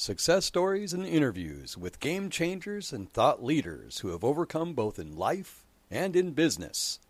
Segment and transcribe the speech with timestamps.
[0.00, 5.16] Success stories and interviews with game changers and thought leaders who have overcome both in
[5.16, 7.00] life and in business.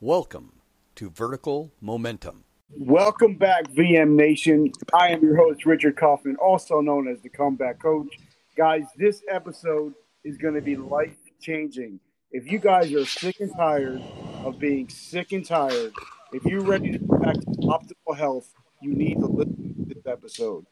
[0.00, 0.60] Welcome
[0.96, 2.44] to Vertical Momentum.
[2.76, 4.70] Welcome back, VM Nation.
[4.92, 8.18] I am your host, Richard Kaufman, also known as the Comeback Coach.
[8.54, 11.98] Guys, this episode is going to be life changing.
[12.32, 14.02] If you guys are sick and tired
[14.44, 15.94] of being sick and tired,
[16.34, 20.06] if you're ready to get back to optimal health, you need to listen to this
[20.06, 20.66] episode.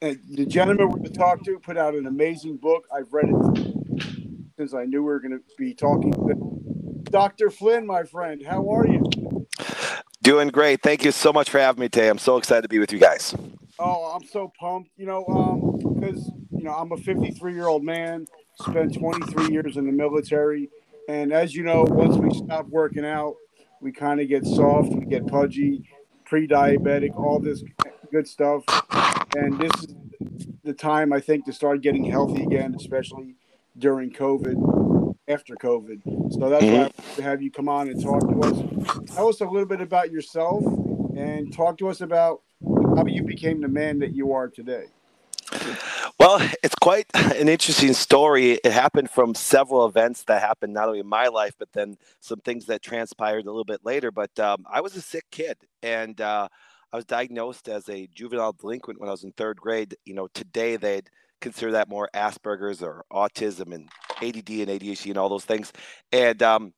[0.00, 2.86] And the gentleman we're going to talk to put out an amazing book.
[2.94, 6.12] I've read it since I knew we were going to be talking.
[7.10, 7.50] Dr.
[7.50, 9.02] Flynn, my friend, how are you?
[10.22, 10.82] Doing great.
[10.82, 12.08] Thank you so much for having me today.
[12.08, 13.34] I'm so excited to be with you guys.
[13.80, 14.90] Oh, I'm so pumped.
[14.96, 15.24] You know,
[15.98, 18.26] because um, you know I'm a 53 year old man,
[18.60, 20.68] spent 23 years in the military,
[21.08, 23.34] and as you know, once we stop working out,
[23.80, 25.82] we kind of get soft, we get pudgy,
[26.24, 27.64] pre-diabetic, all this
[28.12, 28.62] good stuff.
[29.36, 29.94] And this is
[30.64, 33.34] the time I think to start getting healthy again, especially
[33.76, 36.32] during COVID, after COVID.
[36.32, 39.14] So that's why I to have you come on and talk to us.
[39.14, 40.64] Tell us a little bit about yourself
[41.16, 42.42] and talk to us about
[42.96, 44.86] how you became the man that you are today.
[46.18, 48.52] Well, it's quite an interesting story.
[48.52, 52.40] It happened from several events that happened not only in my life, but then some
[52.40, 54.10] things that transpired a little bit later.
[54.10, 56.48] But um, I was a sick kid, and uh,
[56.92, 59.96] I was diagnosed as a juvenile delinquent when I was in third grade.
[60.04, 63.88] You know, today they'd consider that more Asperger's or autism and
[64.22, 65.72] ADD and ADHD and all those things.
[66.12, 66.72] And um,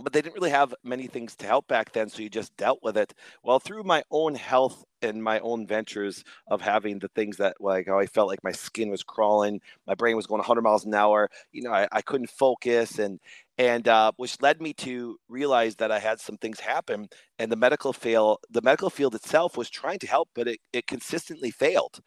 [0.00, 2.80] but they didn't really have many things to help back then, so you just dealt
[2.82, 3.14] with it.
[3.42, 7.88] Well, through my own health and my own ventures of having the things that like
[7.88, 11.28] I felt like my skin was crawling, my brain was going 100 miles an hour.
[11.52, 13.18] You know, I, I couldn't focus, and
[13.58, 17.56] and uh, which led me to realize that I had some things happen, and the
[17.56, 22.00] medical field, the medical field itself was trying to help, but it it consistently failed.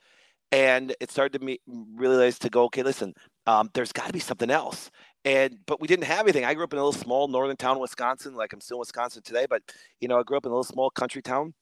[0.51, 1.59] And it started to me
[1.95, 3.13] realize to go, okay, listen,
[3.47, 4.91] um, there's got to be something else
[5.23, 6.45] and but we didn't have anything.
[6.45, 8.35] I grew up in a little small northern town, Wisconsin.
[8.35, 9.61] Like I'm still in Wisconsin today, but
[9.99, 11.53] you know, I grew up in a little small country town,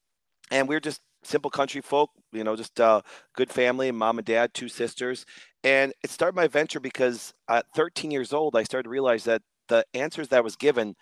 [0.51, 2.11] and we are just simple country folk.
[2.31, 3.01] You know, just uh,
[3.35, 5.25] good family, mom and dad, two sisters,
[5.63, 9.41] and it started my venture because at 13 years old, I started to realize that
[9.69, 10.95] the answers that was given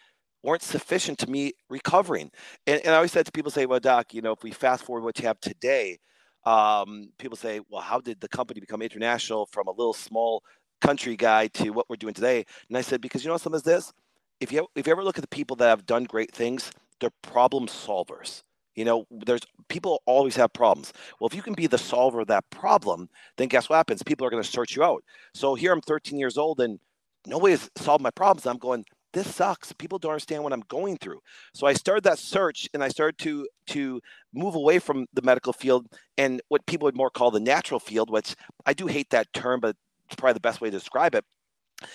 [0.44, 2.32] weren't sufficient to me recovering.
[2.68, 4.84] And, and I always said to people, say, "Well, doc, you know, if we fast
[4.84, 6.00] forward what you have today."
[6.46, 10.44] Um, people say, well, how did the company become international from a little small
[10.82, 12.46] country guy to what we're doing today.
[12.70, 13.94] And I said, because you know something is this?
[14.40, 17.10] If you if you ever look at the people that have done great things, they're
[17.22, 18.44] problem solvers.
[18.76, 20.94] You know, there's people always have problems.
[21.20, 24.04] Well, if you can be the solver of that problem, then guess what happens?
[24.04, 25.04] People are going to search you out.
[25.34, 26.80] So here I'm 13 years old and
[27.26, 28.46] nobody has solved my problems.
[28.46, 29.72] I'm going, this sucks.
[29.74, 31.22] People don't understand what I'm going through.
[31.54, 34.02] So I started that search and I started to to
[34.34, 38.10] move away from the medical field and what people would more call the natural field,
[38.10, 38.36] which
[38.66, 41.26] I do hate that term, but it's probably the best way to describe it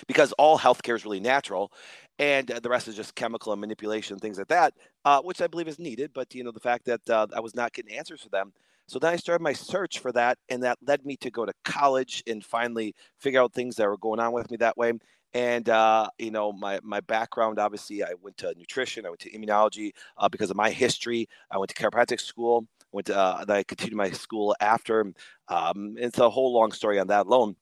[0.07, 1.73] because all healthcare is really natural
[2.19, 5.47] and uh, the rest is just chemical and manipulation things like that uh, which i
[5.47, 8.23] believe is needed but you know the fact that uh, i was not getting answers
[8.23, 8.53] for them
[8.93, 11.53] so then i started my search for that and that led me to go to
[11.65, 14.93] college and finally figure out things that were going on with me that way.
[15.33, 19.31] And uh, you know my my background obviously i went to nutrition i went to
[19.31, 21.27] immunology uh, because of my history.
[21.51, 25.15] I went to chiropractic school went to, uh, i continued my school after
[25.49, 27.57] um, it's a whole long story on that alone.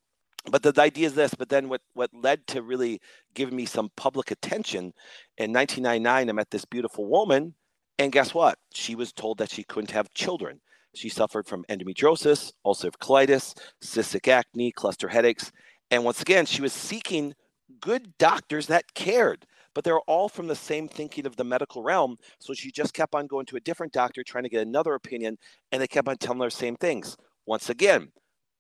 [0.51, 3.01] But the idea is this but then what what led to really
[3.35, 4.93] giving me some public attention
[5.39, 7.55] in 1999 i met this beautiful woman
[8.01, 8.59] and guess what?
[8.73, 10.63] She was told that she couldn't have children
[10.95, 15.53] she suffered from endometriosis ulcerative colitis cystic acne cluster headaches
[15.91, 17.35] and once again she was seeking
[17.81, 22.17] good doctors that cared but they're all from the same thinking of the medical realm
[22.39, 25.39] so she just kept on going to a different doctor trying to get another opinion
[25.73, 28.11] and they kept on telling her the same things once again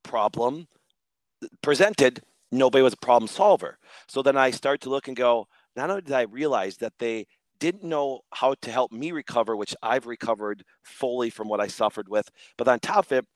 [0.03, 0.67] problem
[1.62, 3.79] presented, nobody was a problem solver.
[4.09, 7.27] So then I start to look and go, not only did I realize that they
[7.60, 12.09] didn't know how to help me recover, which I've recovered fully from what I suffered
[12.09, 13.26] with, but on top of it,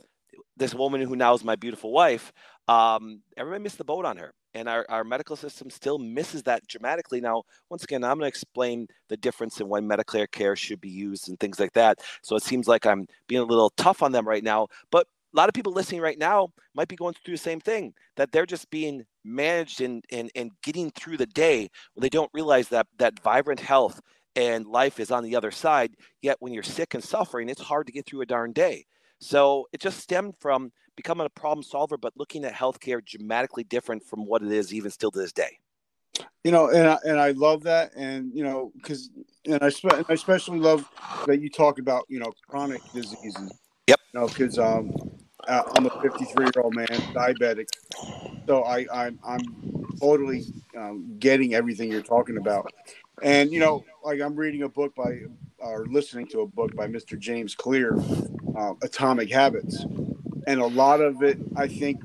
[0.57, 2.33] this woman who now is my beautiful wife,
[2.69, 4.33] um, everybody missed the boat on her.
[4.57, 7.21] And our, our medical system still misses that dramatically.
[7.21, 10.89] Now, once again, I'm going to explain the difference in when Medicare care should be
[10.89, 11.99] used and things like that.
[12.23, 14.69] So it seems like I'm being a little tough on them right now.
[14.93, 17.95] But a lot of people listening right now might be going through the same thing
[18.17, 22.31] that they're just being managed and, and, and getting through the day when they don't
[22.33, 24.01] realize that that vibrant health
[24.37, 27.87] and life is on the other side yet when you're sick and suffering it's hard
[27.87, 28.85] to get through a darn day.
[29.21, 34.05] So it just stemmed from becoming a problem solver but looking at healthcare dramatically different
[34.05, 35.59] from what it is even still to this day.
[36.43, 39.11] You know and I, and I love that and you know because
[39.47, 40.89] and I, spe- I especially love
[41.27, 43.53] that you talk about you know chronic diseases.
[43.87, 44.01] Yep.
[44.13, 44.93] You know, because um,
[45.49, 47.69] uh, I'm a 53 year old man, diabetic.
[48.47, 50.45] So I, I'm, I'm totally
[50.77, 52.73] um, getting everything you're talking about.
[53.23, 55.21] And, you know, like I'm reading a book by,
[55.59, 57.19] or listening to a book by Mr.
[57.19, 57.99] James Clear,
[58.57, 59.85] uh, Atomic Habits.
[60.47, 62.01] And a lot of it, I think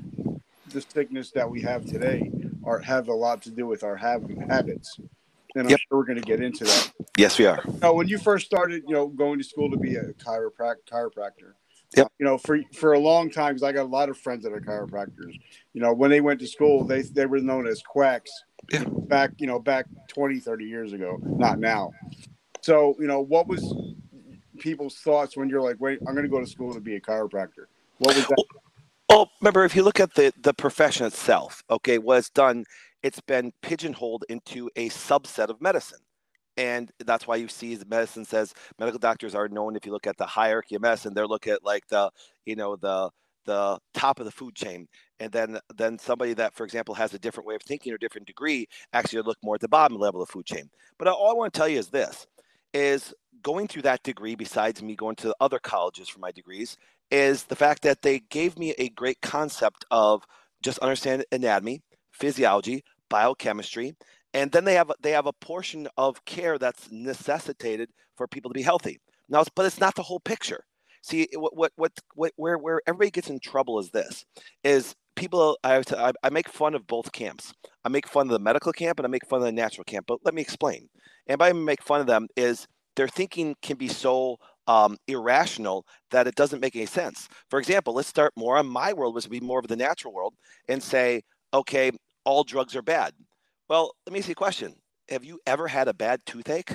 [0.72, 2.30] the sickness that we have today
[2.64, 4.98] are have a lot to do with our having habits.
[5.54, 5.80] And I'm yep.
[5.80, 6.92] sure we're going to get into that.
[7.16, 7.62] Yes, we are.
[7.82, 11.54] Now, when you first started, you know, going to school to be a chiroprac- chiropractor,
[11.96, 12.12] Yep.
[12.18, 14.52] You know, for for a long time, because I got a lot of friends that
[14.52, 15.34] are chiropractors.
[15.72, 18.30] You know, when they went to school, they they were known as quacks.
[18.70, 18.84] Yeah.
[18.86, 21.90] Back, you know, back 20, 30 years ago, not now.
[22.60, 23.74] So, you know, what was
[24.60, 27.00] people's thoughts when you're like, wait, I'm going to go to school to be a
[27.00, 27.64] chiropractor?
[27.98, 28.44] What was that?
[29.08, 32.64] Well, remember, if you look at the the profession itself, okay, what it's done,
[33.02, 35.98] it's been pigeonholed into a subset of medicine
[36.60, 40.06] and that's why you see the medicine says medical doctors are known if you look
[40.06, 42.10] at the hierarchy of medicine they're looking at like the
[42.44, 43.10] you know the
[43.46, 44.86] the top of the food chain.
[45.18, 48.26] And then then somebody that for example has a different way of thinking or different
[48.26, 50.70] degree actually look more at the bottom level of food chain.
[50.98, 52.26] But all i want to tell you is this
[52.72, 56.76] is going through that degree besides me going to other colleges for my degrees
[57.10, 60.22] is the fact that they gave me a great concept of
[60.62, 63.94] just understand anatomy physiology biochemistry
[64.34, 68.54] and then they have they have a portion of care that's necessitated for people to
[68.54, 68.98] be healthy.
[69.28, 70.64] Now, but it's not the whole picture.
[71.02, 74.24] See, what what what, what where where everybody gets in trouble is this:
[74.64, 75.82] is people I,
[76.22, 77.52] I make fun of both camps.
[77.84, 80.06] I make fun of the medical camp and I make fun of the natural camp.
[80.06, 80.88] But let me explain.
[81.26, 82.66] And by make fun of them is
[82.96, 87.28] their thinking can be so um, irrational that it doesn't make any sense.
[87.48, 90.12] For example, let's start more on my world, which would be more of the natural
[90.12, 90.34] world,
[90.68, 91.22] and say,
[91.52, 91.92] okay,
[92.24, 93.12] all drugs are bad.
[93.70, 94.74] Well, let me ask you a question.
[95.10, 96.72] Have you ever had a bad toothache?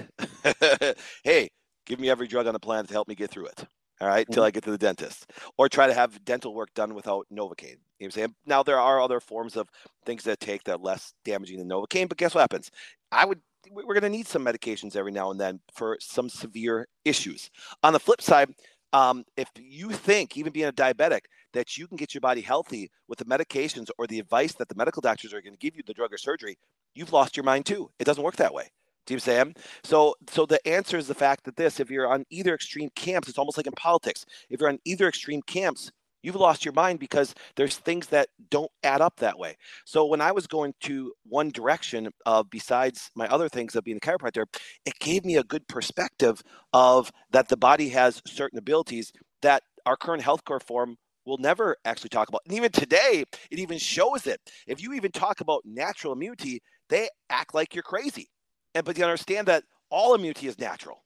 [1.26, 1.50] hey,
[1.86, 3.66] give me every drug on the planet to help me get through it.
[4.00, 4.34] All right, mm-hmm.
[4.34, 7.64] till I get to the dentist, or try to have dental work done without Novocaine.
[7.64, 8.36] You know what I'm saying?
[8.46, 9.68] Now there are other forms of
[10.06, 12.72] things that take that less damaging than Novocaine, but guess what happens?
[13.12, 16.88] I would we're going to need some medications every now and then for some severe
[17.04, 17.50] issues.
[17.84, 18.54] On the flip side,
[18.94, 21.22] um, if you think, even being a diabetic,
[21.56, 24.76] that you can get your body healthy with the medications or the advice that the
[24.76, 26.58] medical doctors are going to give you, the drug or surgery,
[26.94, 27.90] you've lost your mind too.
[28.00, 28.70] It doesn't work that way.
[29.08, 29.54] Do you Sam?
[29.84, 33.30] So, so the answer is the fact that this: if you're on either extreme camps,
[33.30, 34.26] it's almost like in politics.
[34.50, 35.92] If you're on either extreme camps,
[36.24, 39.58] you've lost your mind because there's things that don't add up that way.
[39.86, 43.98] So when I was going to one direction of besides my other things of being
[43.98, 44.46] a chiropractor,
[44.86, 46.42] it gave me a good perspective
[46.74, 49.14] of that the body has certain abilities
[49.44, 52.42] that our current healthcare form will never actually talk about.
[52.46, 54.40] And even today, it even shows it.
[54.68, 58.30] If you even talk about natural immunity, they act like you're crazy.
[58.74, 61.04] And but you understand that all immunity is natural.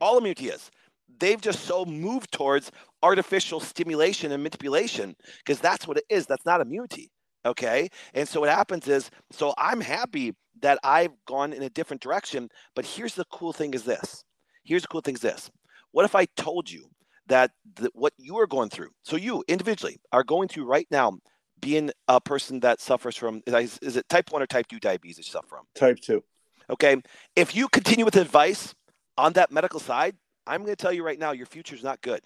[0.00, 0.70] All immunity is.
[1.18, 2.72] They've just so moved towards
[3.02, 5.14] artificial stimulation and manipulation
[5.44, 6.26] because that's what it is.
[6.26, 7.10] That's not immunity.
[7.44, 7.88] Okay.
[8.14, 12.48] And so what happens is, so I'm happy that I've gone in a different direction.
[12.74, 14.24] But here's the cool thing is this.
[14.64, 15.50] Here's the cool thing is this.
[15.90, 16.88] What if I told you
[17.32, 17.50] that
[17.94, 21.18] what you are going through, so you individually are going through right now,
[21.60, 25.18] being a person that suffers from is, is it type 1 or type 2 diabetes
[25.18, 25.64] you suffer from?
[25.74, 26.22] Type 2
[26.70, 26.96] okay.
[27.36, 28.74] If you continue with advice
[29.16, 32.00] on that medical side i'm going to tell you right now your future is not
[32.02, 32.20] good.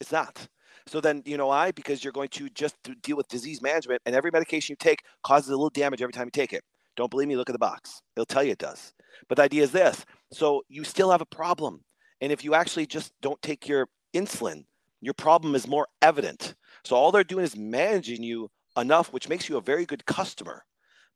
[0.00, 0.48] It's not.
[0.86, 1.70] So then you know why?
[1.72, 5.02] Because you're going to just to deal with disease management and every medication you take
[5.22, 6.62] causes a little damage every time you take it.
[6.96, 7.36] Don't believe me?
[7.36, 8.00] Look at the box.
[8.16, 8.92] It'll tell you it does.
[9.28, 10.04] But the idea is this.
[10.32, 11.84] So you still have a problem.
[12.20, 14.64] And if you actually just don't take your insulin
[15.00, 19.48] your problem is more evident so all they're doing is managing you enough, which makes
[19.48, 20.64] you a very good customer.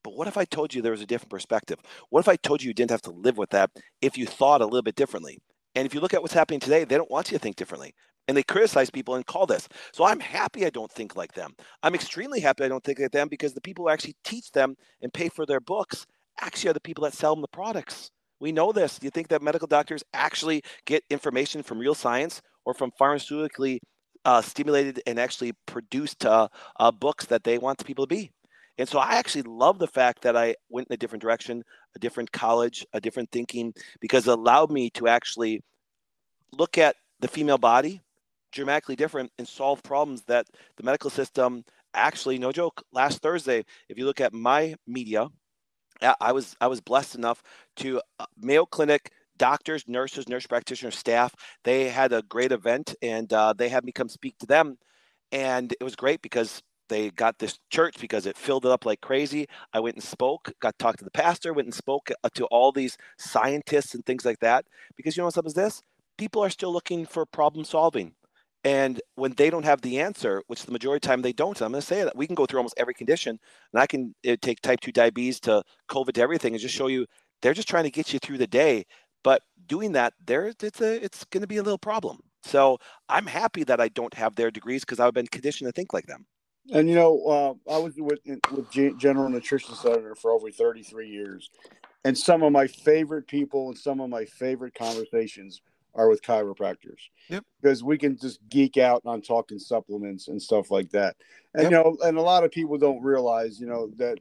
[0.02, 1.78] But what if I told you there was a different perspective?
[2.10, 3.70] What if I told you you didn't have to live with that
[4.00, 5.38] if you thought a little bit differently?
[5.74, 7.94] And if you look at what's happening today, they don't want you to think differently.
[8.28, 9.68] And they criticize people and call this.
[9.92, 11.54] So I'm happy I don't think like them.
[11.82, 14.76] I'm extremely happy I don't think like them because the people who actually teach them
[15.00, 16.06] and pay for their books
[16.40, 18.10] actually are the people that sell them the products.
[18.40, 18.98] We know this.
[18.98, 23.78] Do you think that medical doctors actually get information from real science or from pharmaceutically
[24.24, 28.30] uh, stimulated and actually produced uh, uh, books that they want people to be.
[28.78, 31.62] And so I actually love the fact that I went in a different direction,
[31.94, 35.62] a different college, a different thinking, because it allowed me to actually
[36.52, 38.00] look at the female body
[38.50, 41.64] dramatically different and solve problems that the medical system
[41.94, 45.28] actually, no joke, last Thursday, if you look at my media,
[46.20, 47.42] I was I was blessed enough
[47.76, 51.34] to uh, Mayo Clinic doctors, nurses, nurse practitioners, staff.
[51.64, 54.78] They had a great event and uh, they had me come speak to them.
[55.32, 59.00] And it was great because they got this church because it filled it up like
[59.00, 59.48] crazy.
[59.72, 62.70] I went and spoke, got talked to the pastor, went and spoke uh, to all
[62.70, 64.64] these scientists and things like that.
[64.96, 65.82] Because you know up is this?
[66.18, 68.14] People are still looking for problem solving.
[68.62, 71.60] And when they don't have the answer, which the majority of the time they don't,
[71.60, 73.40] I'm going to say that we can go through almost every condition,
[73.72, 76.86] and I can eh, take type two diabetes to COVID to everything, and just show
[76.86, 77.06] you
[77.40, 78.84] they're just trying to get you through the day.
[79.22, 82.20] But doing that, there it's a it's going to be a little problem.
[82.44, 85.92] So I'm happy that I don't have their degrees because I've been conditioned to think
[85.92, 86.26] like them.
[86.72, 88.20] And you know, uh, I was with
[88.52, 91.50] with General Nutrition Center for over 33 years,
[92.04, 95.60] and some of my favorite people and some of my favorite conversations
[95.94, 97.08] are with chiropractors.
[97.28, 97.44] Yep.
[97.60, 101.16] Because we can just geek out on talking supplements and stuff like that.
[101.54, 101.70] And Yep.
[101.70, 104.18] you know, and a lot of people don't realize, you know, that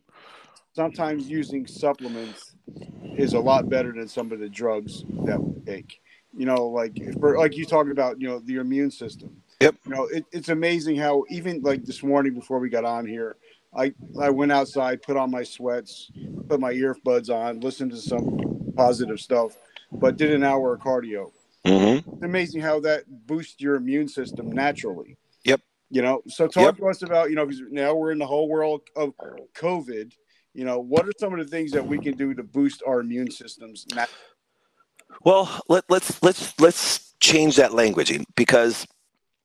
[0.73, 2.55] sometimes using supplements
[3.17, 6.01] is a lot better than some of the drugs that we take.
[6.35, 9.41] You know, like for like you talking about, you know, the immune system.
[9.59, 9.75] Yep.
[9.85, 13.35] You know, it, it's amazing how even like this morning before we got on here,
[13.75, 16.09] I I went outside, put on my sweats,
[16.47, 19.57] put my earbuds on, listened to some positive stuff,
[19.91, 21.31] but did an hour of cardio.
[21.65, 22.09] Mm-hmm.
[22.13, 25.17] It's amazing how that boosts your immune system naturally.
[25.43, 25.61] Yep.
[25.89, 26.77] You know, so talk Yep.
[26.77, 29.13] to us about, you know, because now we're in the whole world of
[29.53, 30.13] COVID.
[30.53, 32.99] You know, what are some of the things that we can do to boost our
[32.99, 33.85] immune systems?
[35.23, 38.85] Well, let, let's let's let's change that languaging because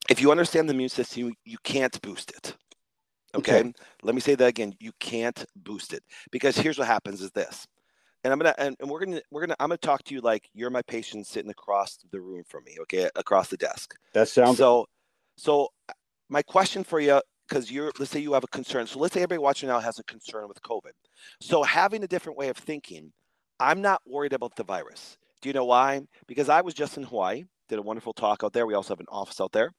[0.08, 2.56] if you understand the immune system, you, you can't boost it.
[3.34, 3.60] Okay?
[3.60, 3.72] Okay.
[4.02, 4.74] Let me say that again.
[4.80, 7.66] You can't boost it because here's what happens: is this,
[8.24, 10.48] and I'm gonna and, and we're gonna we're gonna I'm gonna talk to you like
[10.54, 13.94] you're my patient sitting across the room from me, okay, across the desk.
[14.14, 14.86] That sounds So,
[15.36, 15.92] so uh,
[16.28, 18.86] my question for you, because you're, let's say you have a concern.
[18.86, 20.92] So let's say everybody watching now has a concern with COVID.
[21.40, 23.12] So having a different way of thinking,
[23.60, 25.16] I'm not worried about the virus.
[25.40, 26.02] Do you know why?
[26.26, 28.66] Because I was just in Hawaii, did a wonderful talk out there.
[28.66, 29.72] We also have an office out there,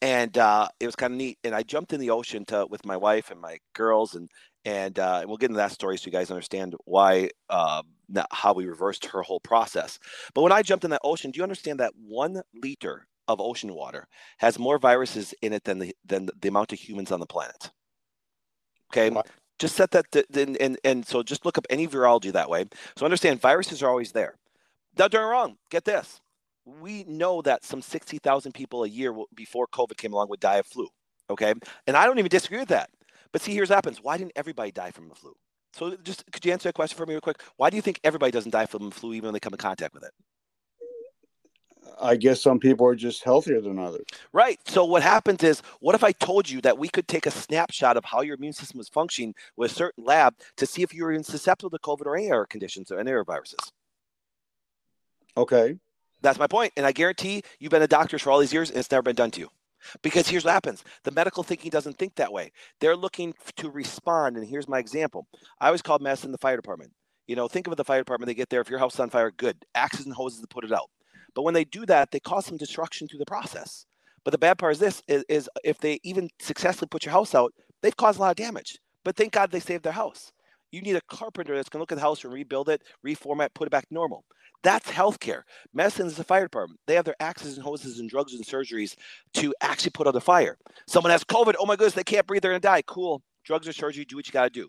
[0.00, 1.38] and uh, it was kind of neat.
[1.44, 4.28] And I jumped in the ocean to with my wife and my girls, and
[4.64, 7.30] and uh, and we'll get into that story so you guys understand why.
[7.48, 7.82] Uh,
[8.32, 9.98] how we reversed her whole process.
[10.34, 13.74] But when I jumped in that ocean, do you understand that one liter of ocean
[13.74, 14.06] water
[14.38, 17.70] has more viruses in it than the than the amount of humans on the planet.
[18.92, 19.24] Okay, Wow.
[19.58, 22.66] just set that th- and, and and so just look up any virology that way.
[22.96, 24.36] So understand viruses are always there.
[24.98, 25.56] Now, don't wrong.
[25.70, 26.20] Get this:
[26.64, 30.56] we know that some sixty thousand people a year before COVID came along would die
[30.58, 30.88] of flu.
[31.30, 31.54] Okay,
[31.86, 32.90] and I don't even disagree with that.
[33.32, 35.32] But see, here's what happens: why didn't everybody die from the flu?
[35.74, 37.40] So just could you answer that question for me real quick?
[37.56, 39.58] Why do you think everybody doesn't die from the flu even when they come in
[39.58, 40.12] contact with it?
[42.00, 44.06] I guess some people are just healthier than others.
[44.32, 44.58] Right.
[44.66, 47.96] So what happens is, what if I told you that we could take a snapshot
[47.96, 51.04] of how your immune system was functioning with a certain lab to see if you
[51.04, 53.60] were even susceptible to COVID or any other conditions or any other viruses?
[55.36, 55.76] Okay.
[56.22, 56.72] That's my point.
[56.76, 59.16] And I guarantee you've been a doctor for all these years and it's never been
[59.16, 59.48] done to you.
[60.02, 62.52] Because here's what happens the medical thinking doesn't think that way.
[62.80, 64.36] They're looking to respond.
[64.36, 65.26] And here's my example
[65.60, 66.92] I always called medicine the fire department.
[67.26, 68.26] You know, think of the fire department.
[68.26, 68.60] They get there.
[68.60, 69.56] If your house is on fire, good.
[69.74, 70.90] Axes and hoses to put it out.
[71.34, 73.86] But when they do that, they cause some destruction through the process.
[74.24, 77.34] But the bad part is this is, is if they even successfully put your house
[77.34, 78.78] out, they've caused a lot of damage.
[79.04, 80.32] But thank God they saved their house.
[80.70, 83.54] You need a carpenter that's going to look at the house and rebuild it, reformat,
[83.54, 84.24] put it back to normal.
[84.62, 85.42] That's healthcare.
[85.72, 86.80] Medicine is the fire department.
[86.86, 88.94] They have their axes and hoses and drugs and surgeries
[89.34, 90.58] to actually put out a fire.
[90.86, 91.54] Someone has COVID.
[91.58, 92.42] Oh my goodness, they can't breathe.
[92.42, 92.82] They're going to die.
[92.82, 93.22] Cool.
[93.44, 94.68] Drugs or surgery, do what you got to do.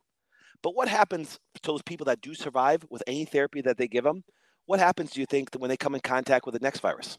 [0.63, 4.05] But what happens to those people that do survive with any therapy that they give
[4.05, 4.23] them?
[4.65, 7.17] What happens, do you think, when they come in contact with the next virus?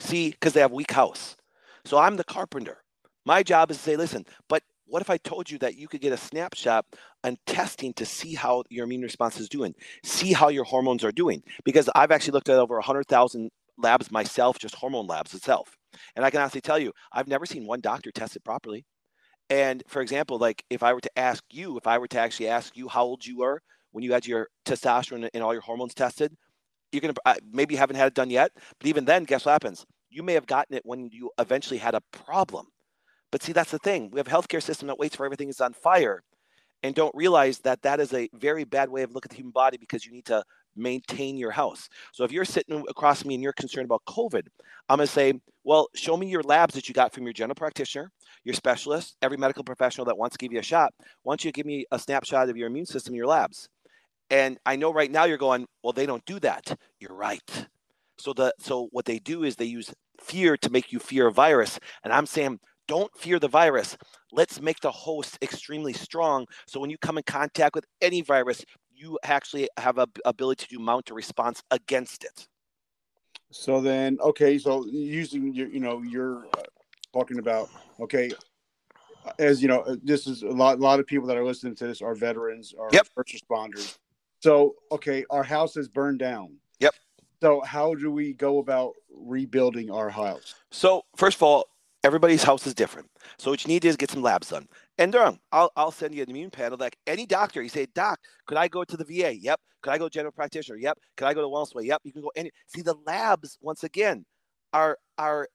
[0.00, 1.36] See, because they have weak house.
[1.84, 2.78] So I'm the carpenter.
[3.24, 6.00] My job is to say, listen, but what if I told you that you could
[6.00, 6.86] get a snapshot
[7.22, 11.12] on testing to see how your immune response is doing, see how your hormones are
[11.12, 11.42] doing?
[11.64, 15.76] Because I've actually looked at over 100,000 labs myself, just hormone labs itself.
[16.16, 18.84] And I can honestly tell you, I've never seen one doctor test it properly.
[19.50, 22.48] And for example, like if I were to ask you, if I were to actually
[22.48, 23.60] ask you how old you were
[23.92, 26.34] when you had your testosterone and all your hormones tested,
[26.92, 29.52] you're gonna uh, maybe you haven't had it done yet, but even then, guess what
[29.52, 29.84] happens?
[30.10, 32.66] You may have gotten it when you eventually had a problem.
[33.30, 34.10] But see, that's the thing.
[34.10, 36.22] We have a healthcare system that waits for everything is on fire,
[36.82, 39.52] and don't realize that that is a very bad way of looking at the human
[39.52, 40.42] body because you need to
[40.76, 41.88] maintain your house.
[42.12, 44.46] So if you're sitting across me and you're concerned about COVID,
[44.88, 48.10] I'm gonna say, well, show me your labs that you got from your general practitioner,
[48.44, 50.94] your specialist, every medical professional that wants to give you a shot.
[51.22, 53.68] Why don't you give me a snapshot of your immune system your labs?
[54.30, 56.78] And I know right now you're going, well, they don't do that.
[57.00, 57.66] You're right.
[58.18, 61.32] So the so what they do is they use fear to make you fear a
[61.32, 61.78] virus.
[62.04, 63.96] And I'm saying, don't fear the virus.
[64.32, 66.46] Let's make the host extremely strong.
[66.66, 70.78] So when you come in contact with any virus, you actually have a ability to
[70.80, 72.48] mount a response against it.
[73.50, 76.62] So then, okay, so using your, you know, you're uh,
[77.14, 77.70] talking about,
[78.00, 78.32] okay,
[79.38, 81.86] as you know, this is a lot, a lot of people that are listening to
[81.86, 83.06] this are veterans, are Yep.
[83.14, 83.96] first responders.
[84.40, 86.56] So, okay, our house is burned down.
[86.80, 86.94] Yep.
[87.42, 90.54] So, how do we go about rebuilding our house?
[90.70, 91.66] So first of all,
[92.04, 93.08] everybody's house is different.
[93.38, 94.68] So what you need to do is get some labs done.
[94.98, 96.78] And Durham, I'll, I'll send you an immune panel.
[96.78, 99.34] Like any doctor, you say, Doc, could I go to the VA?
[99.34, 99.60] Yep.
[99.82, 100.78] Could I go to general practitioner?
[100.78, 100.98] Yep.
[101.16, 101.84] Could I go to Wellness Way?
[101.84, 102.00] Yep.
[102.04, 102.50] You can go any.
[102.66, 104.24] See, the labs once again
[104.72, 105.48] are are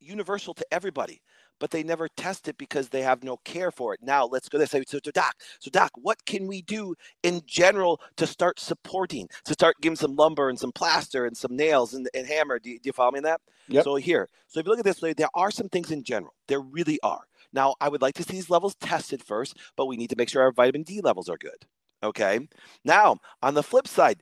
[0.00, 1.22] universal to everybody
[1.62, 4.00] but they never test it because they have no care for it.
[4.02, 4.72] Now let's go this.
[4.72, 9.52] So, so doc, so doc, what can we do in general to start supporting, to
[9.52, 12.58] start giving some lumber and some plaster and some nails and, and hammer?
[12.58, 13.40] Do you, do you follow me in that?
[13.68, 13.84] Yep.
[13.84, 16.34] So here, so if you look at this, there are some things in general.
[16.48, 17.22] There really are.
[17.52, 20.30] Now I would like to see these levels tested first, but we need to make
[20.30, 21.64] sure our vitamin D levels are good.
[22.02, 22.40] Okay.
[22.84, 24.20] Now on the flip side,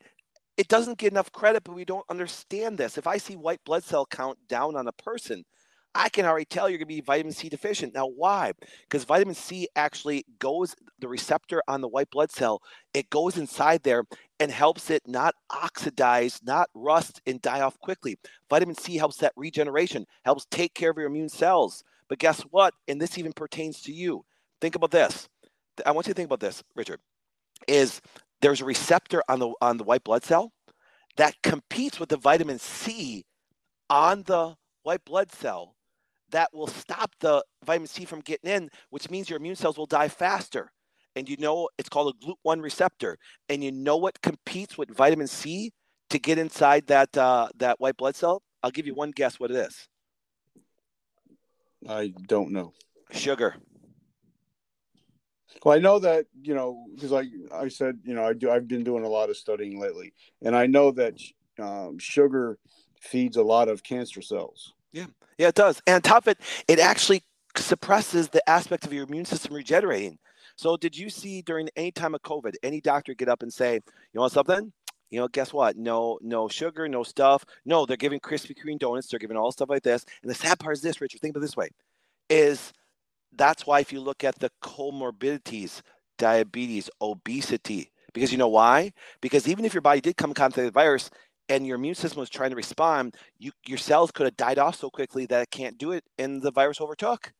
[0.58, 2.98] it doesn't get enough credit, but we don't understand this.
[2.98, 5.46] If I see white blood cell count down on a person,
[5.94, 7.94] I can already tell you're going to be vitamin C deficient.
[7.94, 8.52] Now, why?
[8.82, 12.62] Because vitamin C actually goes, the receptor on the white blood cell,
[12.94, 14.04] it goes inside there
[14.38, 18.18] and helps it not oxidize, not rust, and die off quickly.
[18.48, 21.82] Vitamin C helps that regeneration, helps take care of your immune cells.
[22.08, 22.74] But guess what?
[22.86, 24.24] And this even pertains to you.
[24.60, 25.28] Think about this.
[25.84, 27.00] I want you to think about this, Richard.
[27.66, 28.00] Is
[28.40, 30.52] there's a receptor on the on the white blood cell
[31.16, 33.26] that competes with the vitamin C
[33.88, 35.76] on the white blood cell
[36.30, 39.86] that will stop the vitamin C from getting in, which means your immune cells will
[39.86, 40.72] die faster.
[41.16, 43.18] And you know it's called a GLUT1 receptor.
[43.48, 45.72] And you know what competes with vitamin C
[46.10, 48.42] to get inside that uh, that white blood cell?
[48.62, 49.88] I'll give you one guess what it is.
[51.88, 52.72] I don't know.
[53.10, 53.56] Sugar.
[55.64, 58.68] Well, I know that you know because I I said you know I do I've
[58.68, 61.18] been doing a lot of studying lately, and I know that
[61.58, 62.58] um, sugar
[63.00, 64.74] feeds a lot of cancer cells.
[64.92, 65.06] Yeah,
[65.38, 65.80] yeah, it does.
[65.86, 67.22] And on top of it, it actually
[67.56, 70.18] suppresses the aspect of your immune system regenerating.
[70.56, 73.80] So, did you see during any time of COVID any doctor get up and say,
[74.12, 74.72] "You want something?"
[75.10, 75.76] You know, guess what?
[75.76, 77.44] No, no sugar, no stuff.
[77.64, 79.08] No, they're giving Krispy Kreme donuts.
[79.08, 80.04] They're giving all stuff like this.
[80.22, 81.20] And the sad part is this, Richard.
[81.20, 81.70] Think it this way:
[82.28, 82.72] is
[83.32, 85.82] that's why if you look at the comorbidities,
[86.18, 88.92] diabetes, obesity, because you know why?
[89.20, 91.10] Because even if your body did come contact with the virus,
[91.50, 94.76] and your immune system was trying to respond, you, your cells could have died off
[94.76, 97.32] so quickly that it can't do it, and the virus overtook.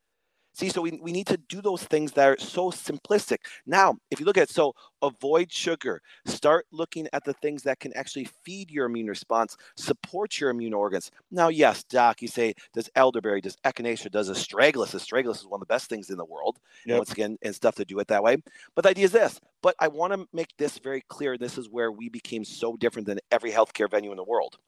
[0.52, 3.38] See, so we, we need to do those things that are so simplistic.
[3.66, 7.92] Now, if you look at so avoid sugar, start looking at the things that can
[7.94, 11.10] actually feed your immune response, support your immune organs.
[11.30, 14.94] Now, yes, doc, you say, does elderberry, does echinacea, does astragalus?
[14.94, 16.58] Astragalus is one of the best things in the world.
[16.84, 16.98] Yep.
[16.98, 18.36] Once again, and stuff to do it that way.
[18.74, 19.40] But the idea is this.
[19.62, 21.38] But I want to make this very clear.
[21.38, 24.58] This is where we became so different than every healthcare venue in the world.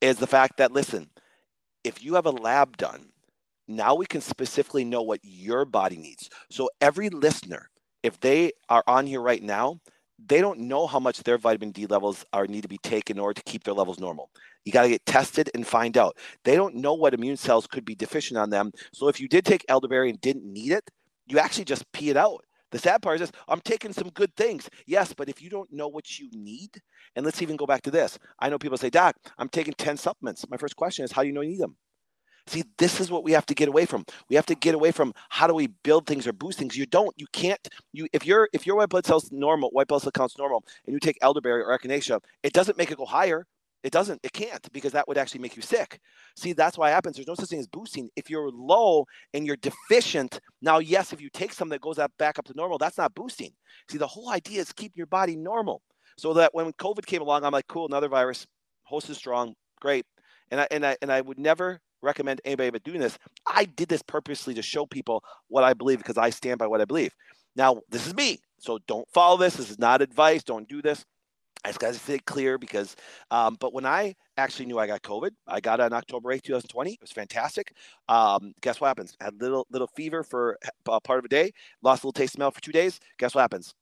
[0.00, 1.08] Is the fact that listen,
[1.84, 3.10] if you have a lab done
[3.68, 6.24] now we can specifically know what your body needs.
[6.24, 6.54] Mm-hmm.
[6.54, 7.70] So every listener,
[8.02, 9.80] if they are on here right now,
[10.26, 13.22] they don't know how much their vitamin D levels are need to be taken in
[13.22, 14.30] order to keep their levels normal.
[14.64, 16.16] You got to get tested and find out.
[16.44, 18.72] They don't know what immune cells could be deficient on them.
[18.92, 20.88] So if you did take elderberry and didn't need it,
[21.26, 22.44] you actually just pee it out.
[22.70, 24.68] The sad part is this I'm taking some good things.
[24.86, 26.70] Yes, but if you don't know what you need,
[27.14, 28.18] and let's even go back to this.
[28.40, 30.44] I know people say, Doc, I'm taking 10 supplements.
[30.48, 31.76] My first question is, how do you know you need them?
[32.46, 34.04] See, this is what we have to get away from.
[34.28, 36.76] We have to get away from how do we build things or boost things.
[36.76, 40.02] You don't, you can't, you if your if your white blood cells normal, white blood
[40.02, 43.46] cell count's normal, and you take elderberry or echinacea, it doesn't make it go higher.
[43.82, 46.00] It doesn't, it can't because that would actually make you sick.
[46.36, 47.16] See, that's why it happens.
[47.16, 48.08] There's no such thing as boosting.
[48.16, 49.04] If you're low
[49.34, 52.54] and you're deficient, now, yes, if you take something that goes up back up to
[52.56, 53.52] normal, that's not boosting.
[53.90, 55.82] See, the whole idea is keeping your body normal.
[56.16, 58.46] So that when COVID came along, I'm like, cool, another virus,
[58.84, 60.06] host is strong, great.
[60.50, 63.18] And I and I and I would never recommend anybody but doing this.
[63.46, 66.80] I did this purposely to show people what I believe because I stand by what
[66.80, 67.12] I believe.
[67.56, 68.38] Now, this is me.
[68.58, 69.56] So don't follow this.
[69.56, 70.42] This is not advice.
[70.42, 71.04] Don't do this.
[71.64, 72.94] I just got to say clear because,
[73.30, 76.42] um, but when I actually knew I got COVID, I got it on October 8th,
[76.42, 76.92] 2020.
[76.92, 77.72] It was fantastic.
[78.08, 79.16] Um, guess what happens?
[79.18, 82.50] Had little little fever for uh, part of a day, lost a little taste smell
[82.50, 83.00] for two days.
[83.18, 83.74] Guess what happens?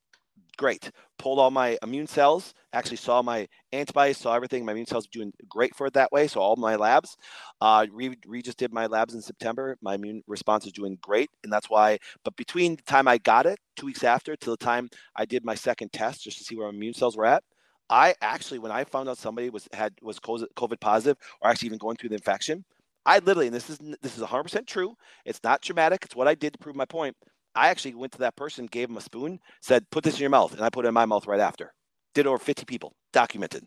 [0.56, 0.90] Great.
[1.18, 4.64] Pulled all my immune cells, actually saw my antibodies, saw everything.
[4.64, 6.26] My immune cells doing great for it that way.
[6.26, 7.16] So all my labs,
[7.60, 9.76] uh, re, re just did my labs in September.
[9.82, 11.30] My immune response is doing great.
[11.44, 14.56] And that's why, but between the time I got it, two weeks after, to the
[14.56, 17.42] time I did my second test just to see where my immune cells were at,
[17.90, 21.78] I actually, when I found out somebody was had was COVID positive or actually even
[21.78, 22.64] going through the infection,
[23.04, 24.94] I literally, and this is this is 100% true.
[25.24, 26.04] It's not traumatic.
[26.04, 27.16] It's what I did to prove my point.
[27.54, 30.30] I actually went to that person, gave him a spoon, said, put this in your
[30.30, 30.52] mouth.
[30.52, 31.72] And I put it in my mouth right after.
[32.14, 33.66] Did over 50 people documented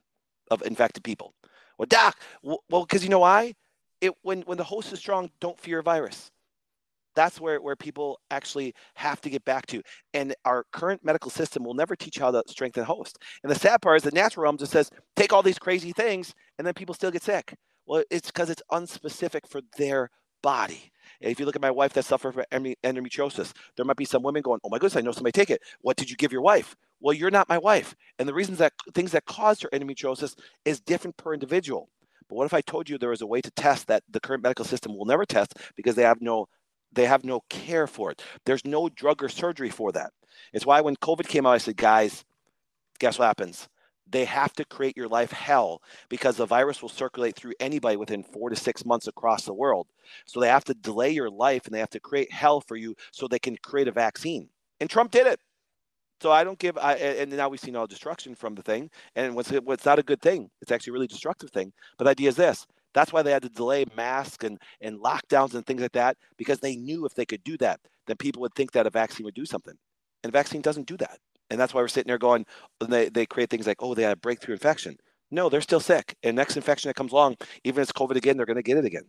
[0.51, 1.33] of infected people.
[1.77, 3.53] Well, doc, well, because you know why?
[4.01, 6.31] It when when the host is strong, don't fear a virus.
[7.15, 9.81] That's where, where people actually have to get back to.
[10.13, 13.17] And our current medical system will never teach how to strengthen host.
[13.41, 16.33] And the sad part is the natural realm just says, take all these crazy things,
[16.57, 17.55] and then people still get sick.
[17.85, 20.09] Well, it's because it's unspecific for their
[20.45, 20.91] body.
[21.19, 24.43] If you look at my wife that suffers from endometriosis, there might be some women
[24.43, 25.63] going, "Oh my goodness, I know somebody take it.
[25.81, 28.73] What did you give your wife?" Well, you're not my wife, and the reasons that
[28.93, 31.89] things that cause her endometriosis is different per individual.
[32.29, 34.43] But what if I told you there was a way to test that the current
[34.43, 36.47] medical system will never test because they have no
[36.91, 38.21] they have no care for it.
[38.45, 40.11] There's no drug or surgery for that.
[40.53, 42.23] It's why when COVID came out, I said, guys,
[42.99, 43.67] guess what happens?
[44.07, 48.23] They have to create your life hell because the virus will circulate through anybody within
[48.23, 49.87] four to six months across the world.
[50.25, 52.95] So they have to delay your life and they have to create hell for you
[53.11, 54.49] so they can create a vaccine.
[54.79, 55.39] And Trump did it.
[56.21, 58.89] So I don't give, I, and now we've seen all destruction from the thing.
[59.15, 61.73] And what's, what's not a good thing, it's actually a really destructive thing.
[61.97, 65.53] But the idea is this that's why they had to delay masks and, and lockdowns
[65.53, 68.55] and things like that, because they knew if they could do that, then people would
[68.55, 69.75] think that a vaccine would do something.
[70.23, 71.19] And a vaccine doesn't do that.
[71.49, 72.45] And that's why we're sitting there going,
[72.79, 74.97] they, they create things like, oh, they had a breakthrough infection.
[75.31, 76.15] No, they're still sick.
[76.23, 78.77] And next infection that comes along, even if it's COVID again, they're going to get
[78.77, 79.05] it again.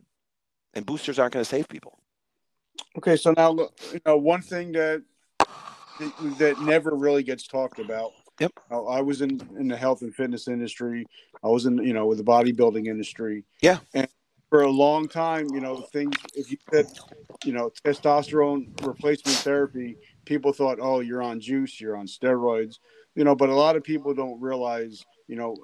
[0.75, 1.99] And boosters aren't going to save people.
[2.99, 3.55] Okay, so now
[3.92, 5.03] you know one thing that
[6.38, 8.12] that never really gets talked about.
[8.40, 8.53] Yep.
[8.70, 11.07] Uh, I was in in the health and fitness industry.
[11.42, 13.44] I was in you know with the bodybuilding industry.
[13.62, 13.79] Yeah.
[13.94, 14.09] And
[14.51, 16.87] for a long time, you know, things if you said,
[17.44, 19.96] you know, testosterone replacement therapy,
[20.27, 22.79] people thought, oh, you're on juice, you're on steroids,
[23.15, 23.35] you know.
[23.35, 25.57] But a lot of people don't realize, you know,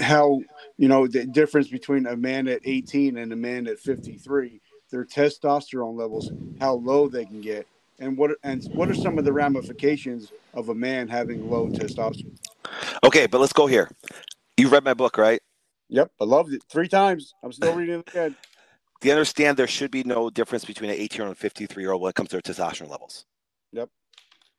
[0.00, 0.42] how
[0.76, 4.60] you know the difference between a man at 18 and a man at 53.
[4.90, 7.66] Their testosterone levels, how low they can get,
[7.98, 12.38] and what and what are some of the ramifications of a man having low testosterone?
[13.02, 13.90] Okay, but let's go here.
[14.56, 15.40] You read my book, right?
[15.88, 17.34] Yep, I loved it three times.
[17.42, 18.36] I'm still reading it again.
[19.00, 21.82] Do you understand there should be no difference between an 18 year old and 53
[21.82, 23.26] year old when it comes to their testosterone levels?
[23.72, 23.88] Yep.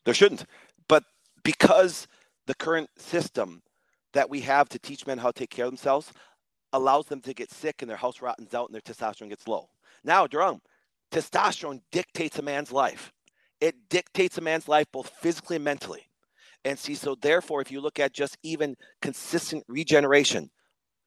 [0.06, 0.46] There shouldn't.
[0.88, 1.04] But
[1.44, 2.08] because
[2.46, 3.62] the current system
[4.14, 6.12] that we have to teach men how to take care of themselves
[6.74, 9.70] allows them to get sick and their house rottens out and their testosterone gets low.
[10.04, 10.62] Now, Jerome,
[11.12, 13.12] testosterone dictates a man's life.
[13.60, 16.08] It dictates a man's life both physically and mentally.
[16.66, 20.50] And see, so therefore, if you look at just even consistent regeneration,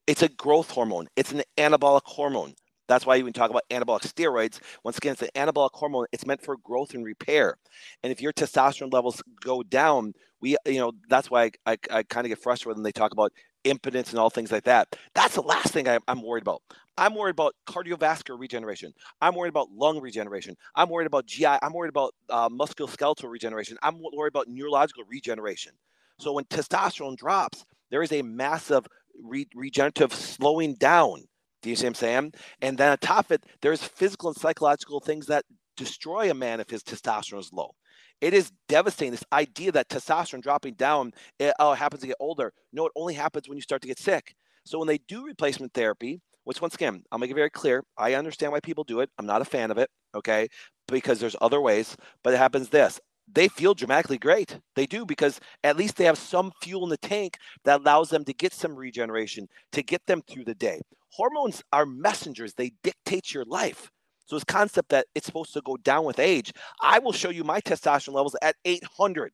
[0.06, 2.54] it's a growth hormone, it's an anabolic hormone.
[2.90, 4.59] That's why you can talk about anabolic steroids.
[4.83, 6.07] Once again, it's an anabolic hormone.
[6.12, 7.57] It's meant for growth and repair.
[8.03, 12.03] And if your testosterone levels go down, we, you know, that's why I, I, I
[12.03, 13.33] kind of get frustrated when they talk about
[13.64, 14.96] impotence and all things like that.
[15.14, 16.62] That's the last thing I, am worried about.
[16.96, 18.92] I'm worried about cardiovascular regeneration.
[19.20, 20.57] I'm worried about lung regeneration.
[20.74, 21.46] I'm worried about GI.
[21.46, 23.79] I'm worried about uh, musculoskeletal regeneration.
[23.83, 25.72] I'm worried about neurological regeneration.
[26.18, 28.87] So when testosterone drops, there is a massive
[29.22, 31.24] re- regenerative slowing down.
[31.62, 32.34] Do you see what I'm saying?
[32.62, 35.44] And then on top of it, there's physical and psychological things that
[35.76, 37.74] destroy a man if his testosterone is low.
[38.20, 39.12] It is devastating.
[39.12, 42.52] This idea that testosterone dropping down, it, oh, it happens to get older.
[42.72, 44.34] No, it only happens when you start to get sick.
[44.64, 48.14] So when they do replacement therapy, which once again, I'll make it very clear, I
[48.14, 49.10] understand why people do it.
[49.18, 50.48] I'm not a fan of it, okay?
[50.88, 53.00] Because there's other ways, but it happens this.
[53.32, 54.58] They feel dramatically great.
[54.74, 58.24] They do because at least they have some fuel in the tank that allows them
[58.24, 60.80] to get some regeneration, to get them through the day.
[61.12, 63.90] Hormones are messengers, they dictate your life.
[64.26, 67.42] So this concept that it's supposed to go down with age, I will show you
[67.42, 69.32] my testosterone levels at 800.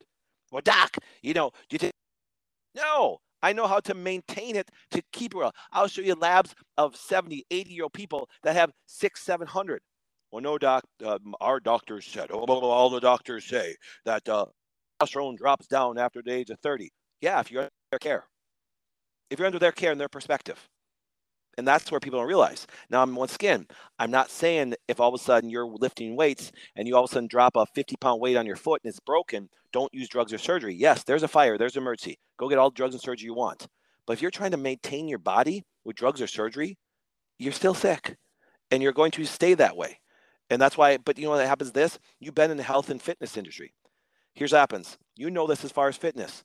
[0.51, 1.93] Well, doc, you know, do you take?
[2.75, 5.53] No, I know how to maintain it to keep it well.
[5.71, 9.83] I'll show you labs of 70, 80 year old people that have six, 700.
[10.33, 14.47] Well, no, doc, uh, our doctors said, oh, all the doctors say that uh,
[15.01, 16.91] testosterone drops down after the age of 30.
[17.21, 18.25] Yeah, if you're under their care.
[19.31, 20.69] If you're under their care and their perspective.
[21.57, 22.67] And that's where people don't realize.
[22.91, 23.67] Now, I'm, once again,
[23.99, 27.11] I'm not saying if all of a sudden you're lifting weights and you all of
[27.11, 30.09] a sudden drop a 50 pound weight on your foot and it's broken, don't use
[30.09, 30.75] drugs or surgery.
[30.75, 32.19] Yes, there's a fire, there's an emergency.
[32.39, 33.67] Go get all the drugs and surgery you want.
[34.07, 36.77] But if you're trying to maintain your body with drugs or surgery,
[37.39, 38.17] you're still sick
[38.71, 40.01] and you're going to stay that way.
[40.51, 41.99] And that's why, but you know what happens this?
[42.21, 43.73] You've been in the health and fitness industry.
[44.35, 44.99] Here's what happens.
[45.17, 46.45] You know this as far as fitness.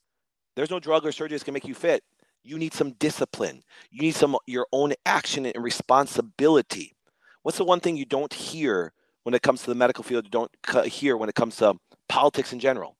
[0.55, 2.03] There's no drug or surgery that's going to make you fit
[2.43, 3.63] you need some discipline.
[3.89, 6.95] You need some your own action and responsibility.
[7.43, 10.25] What's the one thing you don't hear when it comes to the medical field?
[10.25, 11.75] You don't hear when it comes to
[12.07, 12.97] politics in general?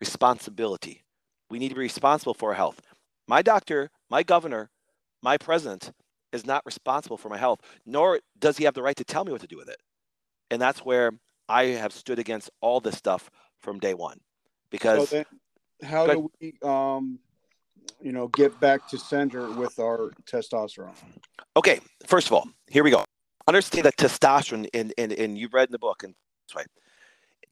[0.00, 1.04] Responsibility.
[1.50, 2.80] We need to be responsible for our health.
[3.26, 4.70] My doctor, my governor,
[5.22, 5.92] my president
[6.32, 9.32] is not responsible for my health, nor does he have the right to tell me
[9.32, 9.78] what to do with it.
[10.50, 11.12] And that's where
[11.48, 14.20] I have stood against all this stuff from day one.
[14.70, 15.24] Because so
[15.82, 17.18] how do we um
[18.02, 20.94] you know, get back to center with our testosterone?
[21.56, 23.04] Okay, first of all, here we go.
[23.46, 26.14] Understand that testosterone, and and, and you read in the book, and
[26.54, 26.66] right.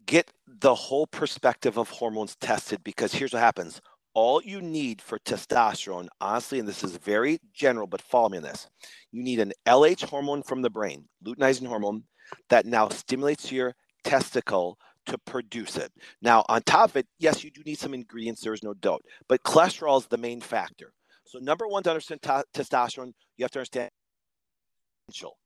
[0.07, 3.81] Get the whole perspective of hormones tested because here's what happens:
[4.15, 8.45] all you need for testosterone, honestly, and this is very general, but follow me on
[8.45, 8.69] this.
[9.13, 12.05] You need an LH hormone from the brain, luteinizing hormone,
[12.49, 14.79] that now stimulates your testicle
[15.09, 15.93] to produce it.
[16.23, 19.43] Now, on top of it, yes, you do need some ingredients, there's no doubt, but
[19.43, 20.93] cholesterol is the main factor.
[21.25, 23.91] So, number one, to understand t- testosterone, you have to understand
[25.09, 25.37] essential.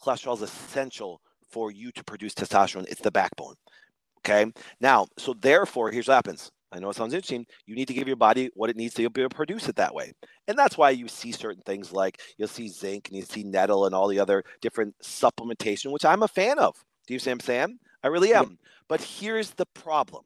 [0.00, 2.86] Cholesterol is essential for you to produce testosterone.
[2.88, 3.54] It's the backbone.
[4.20, 4.52] Okay.
[4.80, 6.50] Now, so therefore, here's what happens.
[6.70, 7.44] I know it sounds interesting.
[7.66, 9.76] You need to give your body what it needs to be able to produce it
[9.76, 10.12] that way.
[10.48, 13.84] And that's why you see certain things like you'll see zinc and you see nettle
[13.84, 16.74] and all the other different supplementation, which I'm a fan of.
[17.06, 17.78] Do you see what I'm saying?
[18.02, 18.44] I really am.
[18.44, 18.68] Yeah.
[18.88, 20.24] But here's the problem.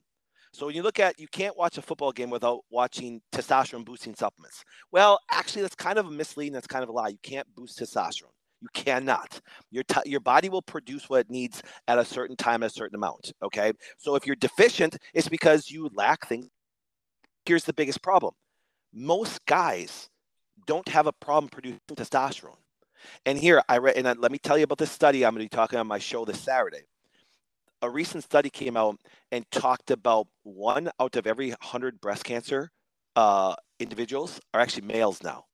[0.52, 4.14] So when you look at, you can't watch a football game without watching testosterone boosting
[4.14, 4.64] supplements.
[4.90, 6.54] Well, actually, that's kind of a misleading.
[6.54, 7.08] That's kind of a lie.
[7.08, 8.32] You can't boost testosterone.
[8.62, 9.38] You cannot.
[9.70, 12.74] Your t- your body will produce what it needs at a certain time, at a
[12.74, 13.32] certain amount.
[13.42, 13.72] Okay.
[13.98, 16.48] So if you're deficient, it's because you lack things.
[17.44, 18.32] Here's the biggest problem:
[18.94, 20.08] most guys
[20.66, 22.56] don't have a problem producing testosterone.
[23.26, 25.50] And here I read, and let me tell you about this study I'm going to
[25.50, 26.86] be talking on my show this Saturday.
[27.82, 28.98] A recent study came out
[29.30, 32.70] and talked about one out of every hundred breast cancer
[33.16, 35.44] uh, individuals are actually males now.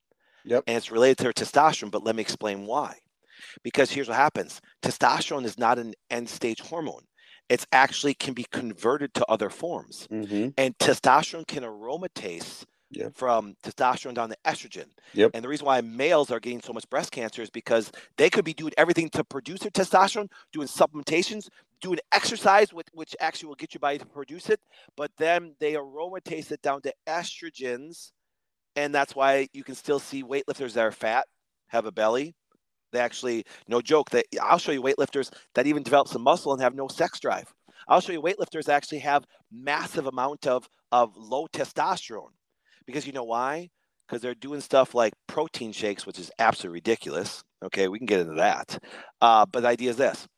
[0.45, 0.65] Yep.
[0.67, 2.97] And it's related to their testosterone, but let me explain why.
[3.63, 7.03] Because here's what happens testosterone is not an end stage hormone.
[7.49, 10.07] It's actually can be converted to other forms.
[10.11, 10.51] Mm-hmm.
[10.57, 13.17] And testosterone can aromatase Yep.
[13.17, 14.85] from testosterone down to estrogen.
[15.15, 15.31] Yep.
[15.33, 18.45] And the reason why males are getting so much breast cancer is because they could
[18.45, 21.49] be doing everything to produce their testosterone, doing supplementations,
[21.83, 24.61] doing exercise, which, which actually will get your body to produce it,
[24.97, 28.13] but then they aromatase it down to estrogens
[28.77, 31.27] and that's why you can still see weightlifters that are fat
[31.69, 32.35] have a belly.
[32.93, 36.61] They actually, no joke, that I'll show you weightlifters that even develop some muscle and
[36.63, 37.53] have no sex drive.
[37.89, 42.33] I'll show you weightlifters that actually have massive amount of of low testosterone,
[42.87, 43.71] because you know why?
[44.07, 47.43] Because they're doing stuff like protein shakes, which is absolutely ridiculous.
[47.65, 48.79] Okay, we can get into that.
[49.23, 50.29] Uh, but the idea is this: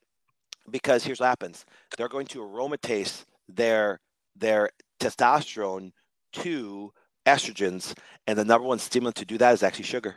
[0.71, 1.65] because here's what happens:
[1.97, 4.01] they're going to aromatase their
[4.37, 5.93] their testosterone
[6.33, 6.93] to
[7.27, 7.95] estrogens,
[8.27, 10.17] and the number one stimulant to do that is actually sugar.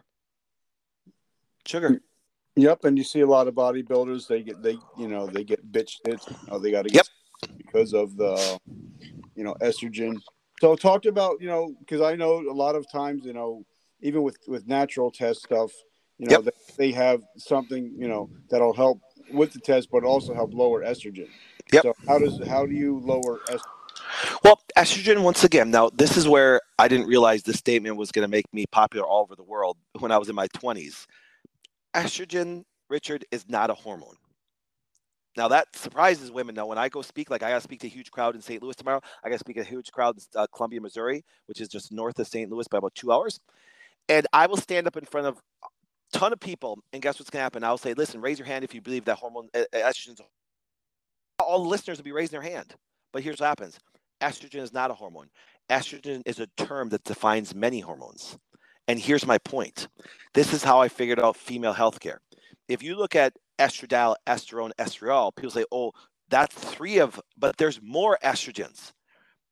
[1.65, 2.01] Sugar.
[2.55, 4.27] Yep, and you see a lot of bodybuilders.
[4.27, 5.99] They get they you know they get bitched.
[6.07, 6.17] You
[6.49, 7.07] oh, know, they got to get
[7.41, 7.51] yep.
[7.57, 8.59] because of the
[9.35, 10.17] you know estrogen.
[10.59, 13.63] So talked about you know because I know a lot of times you know
[14.01, 15.71] even with with natural test stuff
[16.17, 16.53] you know yep.
[16.77, 18.99] they have something you know that'll help
[19.31, 21.27] with the test but also help lower estrogen.
[21.71, 21.83] Yep.
[21.83, 23.61] So how does how do you lower estrogen?
[24.43, 28.23] Well, estrogen, once again, now this is where I didn't realize this statement was going
[28.23, 31.05] to make me popular all over the world when I was in my 20s.
[31.93, 34.15] Estrogen, Richard, is not a hormone.
[35.35, 36.55] Now that surprises women.
[36.55, 38.41] Now, when I go speak, like I got to speak to a huge crowd in
[38.41, 38.61] St.
[38.61, 39.01] Louis tomorrow.
[39.23, 41.91] I got to speak to a huge crowd in uh, Columbia, Missouri, which is just
[41.91, 42.49] north of St.
[42.49, 43.39] Louis by about two hours.
[44.09, 45.37] And I will stand up in front of
[46.13, 47.63] ton of people, and guess what's going to happen?
[47.63, 50.21] I'll say, "Listen, raise your hand if you believe that hormone estrogen."
[51.39, 52.73] All the listeners will be raising their hand.
[53.13, 53.79] But here's what happens
[54.21, 55.29] estrogen is not a hormone.
[55.69, 58.37] Estrogen is a term that defines many hormones.
[58.87, 59.87] And here's my point
[60.33, 62.17] this is how I figured out female healthcare.
[62.67, 65.91] If you look at estradiol, estrone, estriol, people say, oh,
[66.29, 68.91] that's three of, but there's more estrogens.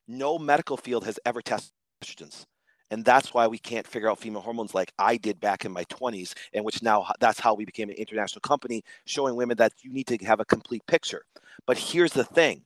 [0.07, 1.71] No medical field has ever tested
[2.03, 2.45] estrogens.
[2.91, 5.85] And that's why we can't figure out female hormones like I did back in my
[5.85, 9.91] 20s, and which now that's how we became an international company, showing women that you
[9.91, 11.25] need to have a complete picture.
[11.65, 12.63] But here's the thing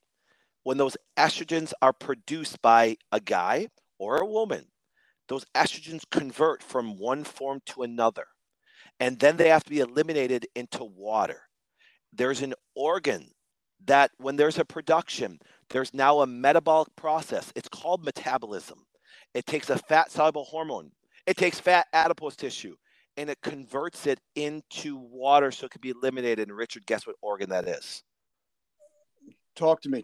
[0.64, 4.66] when those estrogens are produced by a guy or a woman,
[5.30, 8.28] those estrogens convert from one form to another.
[9.00, 11.42] And then they have to be eliminated into water.
[12.14, 13.32] There's an organ
[13.86, 17.52] that, when there's a production, there's now a metabolic process.
[17.56, 18.86] It's called metabolism.
[19.34, 20.92] It takes a fat soluble hormone,
[21.26, 22.76] it takes fat adipose tissue,
[23.18, 26.48] and it converts it into water so it can be eliminated.
[26.48, 28.04] And Richard, guess what organ that is?
[29.56, 30.04] Talk to me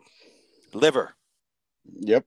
[0.73, 1.15] liver.
[1.99, 2.25] Yep.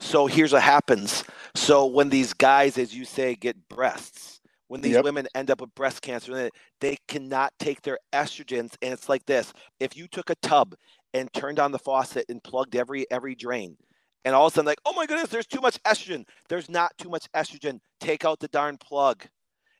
[0.00, 1.24] So here's what happens.
[1.54, 5.04] So when these guys, as you say, get breasts, when these Yep.
[5.04, 8.76] women end up with breast cancer, they cannot take their estrogens.
[8.82, 10.74] And it's like this: if you took a tub
[11.12, 13.76] and turned on the faucet and plugged every every drain,
[14.24, 16.26] and all of a sudden, like, oh my goodness, there's too much estrogen.
[16.48, 17.80] There's not too much estrogen.
[18.00, 19.26] Take out the darn plug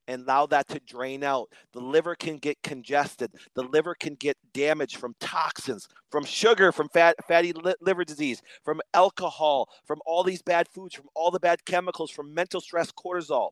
[0.06, 1.48] and allow that to drain out.
[1.72, 3.32] The liver can get congested.
[3.54, 8.42] The liver can get damaged from toxins, from sugar, from fat, fatty li- liver disease,
[8.64, 12.92] from alcohol, from all these bad foods, from all the bad chemicals, from mental stress,
[12.92, 13.50] cortisol.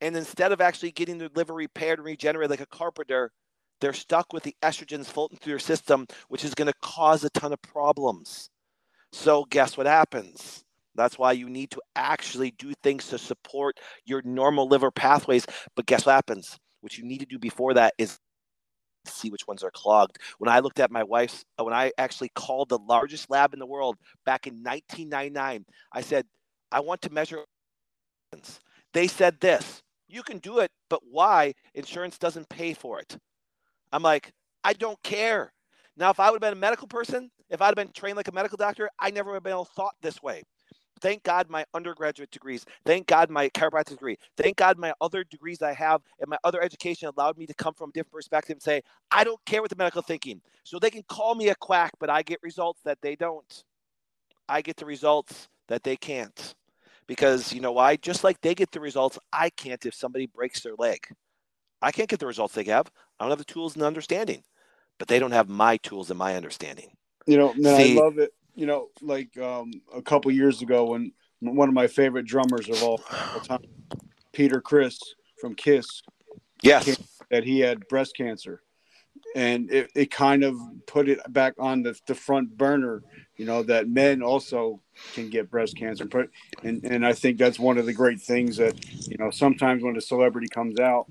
[0.00, 3.32] And instead of actually getting the liver repaired and regenerated like a carpenter,
[3.80, 7.30] they're stuck with the estrogens floating through their system, which is going to cause a
[7.30, 8.50] ton of problems.
[9.14, 10.64] So, guess what happens?
[10.96, 15.46] That's why you need to actually do things to support your normal liver pathways.
[15.76, 16.58] But guess what happens?
[16.80, 18.18] What you need to do before that is
[19.06, 20.18] see which ones are clogged.
[20.38, 23.60] When I looked at my wife's, uh, when I actually called the largest lab in
[23.60, 23.96] the world
[24.26, 26.26] back in 1999, I said,
[26.72, 27.44] I want to measure.
[28.92, 31.54] They said this you can do it, but why?
[31.74, 33.16] Insurance doesn't pay for it.
[33.92, 34.32] I'm like,
[34.64, 35.52] I don't care.
[35.96, 38.28] Now, if I would have been a medical person, if I'd have been trained like
[38.28, 40.42] a medical doctor, I never would have been able to thought this way.
[41.00, 42.64] Thank God my undergraduate degrees.
[42.84, 44.16] Thank God my chiropractic degree.
[44.36, 47.74] Thank God my other degrees I have and my other education allowed me to come
[47.74, 50.40] from a different perspective and say, I don't care what the medical thinking.
[50.64, 53.64] So they can call me a quack, but I get results that they don't.
[54.48, 56.54] I get the results that they can't.
[57.06, 57.96] Because you know why?
[57.96, 61.06] Just like they get the results, I can't if somebody breaks their leg.
[61.82, 62.90] I can't get the results they have.
[63.20, 64.42] I don't have the tools and the understanding,
[64.98, 66.96] but they don't have my tools and my understanding.
[67.26, 70.84] You know, man, See, I love it you know, like um, a couple years ago
[70.90, 72.98] when one of my favorite drummers of all,
[73.44, 73.62] time,
[74.32, 74.98] Peter Criss
[75.40, 76.02] from Kiss,
[76.62, 76.96] yes,
[77.30, 78.62] that he had breast cancer,
[79.34, 80.56] and it, it kind of
[80.86, 83.02] put it back on the, the front burner.
[83.36, 84.80] You know that men also
[85.12, 86.28] can get breast cancer, but
[86.62, 88.74] and and I think that's one of the great things that
[89.08, 91.06] you know sometimes when a celebrity comes out,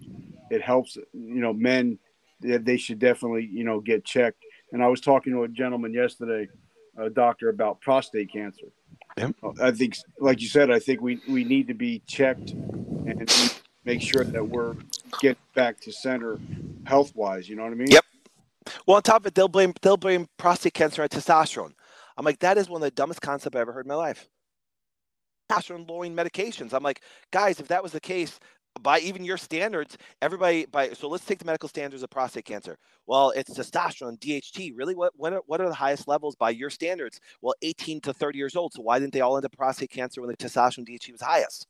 [0.49, 0.95] it helps.
[0.95, 1.99] You know, men
[2.39, 4.43] that they should definitely you know get checked.
[4.73, 6.49] And I was talking to a gentleman yesterday
[6.97, 8.67] a doctor about prostate cancer.
[9.17, 9.35] Yep.
[9.61, 13.31] I think, like you said, I think we, we need to be checked and
[13.85, 14.75] make sure that we're
[15.21, 16.39] getting back to center
[16.85, 17.47] health wise.
[17.47, 17.91] You know what I mean?
[17.91, 18.05] Yep.
[18.87, 21.73] Well, on top of it, they'll blame they'll blame prostate cancer on testosterone.
[22.17, 24.27] I'm like, that is one of the dumbest concepts I ever heard in my life.
[25.51, 26.73] Testosterone lowering medications.
[26.73, 28.39] I'm like, guys, if that was the case,
[28.81, 32.77] by even your standards, everybody by so let's take the medical standards of prostate cancer.
[33.05, 34.73] Well, it's testosterone, DHT.
[34.75, 37.19] Really, what what are, what are the highest levels by your standards?
[37.41, 38.73] Well, 18 to 30 years old.
[38.73, 41.67] So why didn't they all end up prostate cancer when the testosterone DHT was highest?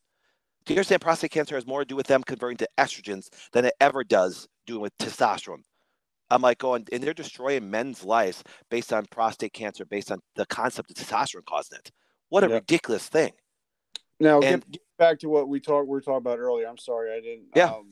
[0.66, 3.66] Do you understand prostate cancer has more to do with them converting to estrogens than
[3.66, 5.64] it ever does doing with testosterone?
[6.30, 10.46] I'm like going, and they're destroying men's lives based on prostate cancer, based on the
[10.46, 11.92] concept of testosterone causing it.
[12.30, 12.56] What a yeah.
[12.56, 13.34] ridiculous thing.
[14.24, 16.66] Now, and, get back to what we talked we were talking about earlier.
[16.66, 17.48] I'm sorry, I didn't.
[17.56, 17.72] Yeah.
[17.72, 17.92] Um,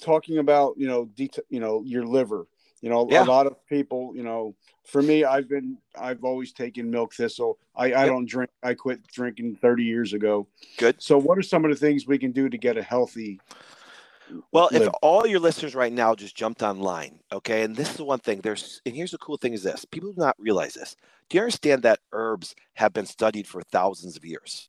[0.00, 2.48] talking about you know det- you know your liver.
[2.82, 3.22] You know, yeah.
[3.22, 4.12] a lot of people.
[4.14, 7.58] You know, for me, I've been I've always taken milk thistle.
[7.76, 8.06] I, I yep.
[8.08, 8.50] don't drink.
[8.62, 10.48] I quit drinking 30 years ago.
[10.78, 11.00] Good.
[11.00, 13.40] So, what are some of the things we can do to get a healthy?
[14.52, 18.04] Well, if all your listeners right now just jumped online, okay, and this is the
[18.04, 18.40] one thing.
[18.40, 20.96] There's and here's the cool thing: is this people do not realize this.
[21.28, 24.68] Do you understand that herbs have been studied for thousands of years?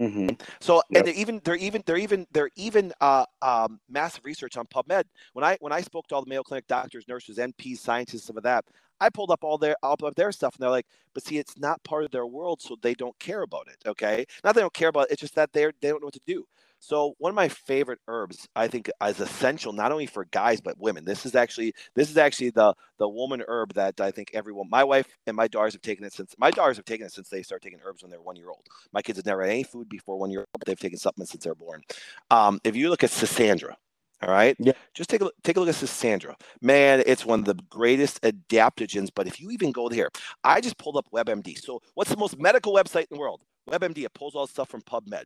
[0.00, 0.28] Mm-hmm.
[0.60, 1.00] So yep.
[1.00, 5.04] and they're even they're even they're even they're even uh, um, massive research on PubMed.
[5.32, 8.36] When I when I spoke to all the Mayo Clinic doctors, nurses, NPs, scientists, some
[8.36, 8.66] of that,
[9.00, 11.58] I pulled up all their all of their stuff, and they're like, but see, it's
[11.58, 13.88] not part of their world, so they don't care about it.
[13.88, 16.14] Okay, not they don't care about it, it's just that they they don't know what
[16.14, 16.46] to do.
[16.78, 20.78] So one of my favorite herbs, I think, is essential not only for guys but
[20.78, 21.04] women.
[21.04, 24.84] This is actually this is actually the the woman herb that I think everyone, my
[24.84, 27.42] wife and my daughters have taken it since my daughters have taken it since they
[27.42, 28.66] started taking herbs when they're one year old.
[28.92, 31.32] My kids have never had any food before one year old, but they've taken supplements
[31.32, 31.82] since they're born.
[32.30, 33.74] Um, if you look at Schisandra,
[34.22, 34.56] all right.
[34.58, 34.72] Yeah.
[34.94, 36.34] Just take a look, take a look at Schisandra.
[36.62, 39.10] Man, it's one of the greatest adaptogens.
[39.14, 40.08] But if you even go there,
[40.42, 41.58] I just pulled up WebMD.
[41.58, 43.42] So what's the most medical website in the world?
[43.68, 44.04] WebMD.
[44.04, 45.24] It pulls all the stuff from PubMed.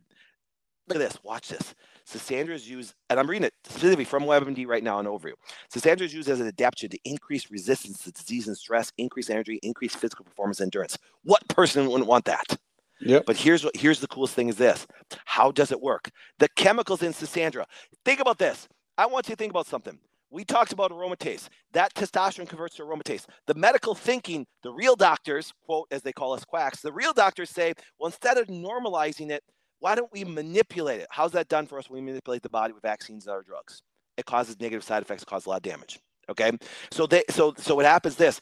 [0.93, 1.23] Look at this.
[1.23, 1.75] Watch this.
[2.07, 5.33] Schisandra is used, and I'm reading it specifically from WebMD right now on overview.
[5.73, 9.59] Schisandra is used as an adaptogen to increase resistance to disease and stress, increase energy,
[9.63, 10.97] increase physical performance and endurance.
[11.23, 12.57] What person wouldn't want that?
[13.01, 13.25] Yep.
[13.25, 14.85] But here's what here's the coolest thing is this.
[15.25, 16.09] How does it work?
[16.39, 17.65] The chemicals in Schisandra.
[18.05, 18.67] Think about this.
[18.97, 19.97] I want you to think about something.
[20.29, 21.49] We talked about aromatase.
[21.73, 23.25] That testosterone converts to aromatase.
[23.47, 27.49] The medical thinking, the real doctors, quote, as they call us quacks, the real doctors
[27.49, 29.43] say, well, instead of normalizing it,
[29.81, 31.07] why don't we manipulate it?
[31.09, 33.81] How's that done for us when we manipulate the body with vaccines and other drugs?
[34.15, 35.99] It causes negative side effects, causes a lot of damage.
[36.29, 36.51] Okay,
[36.91, 38.39] so they so so what happens this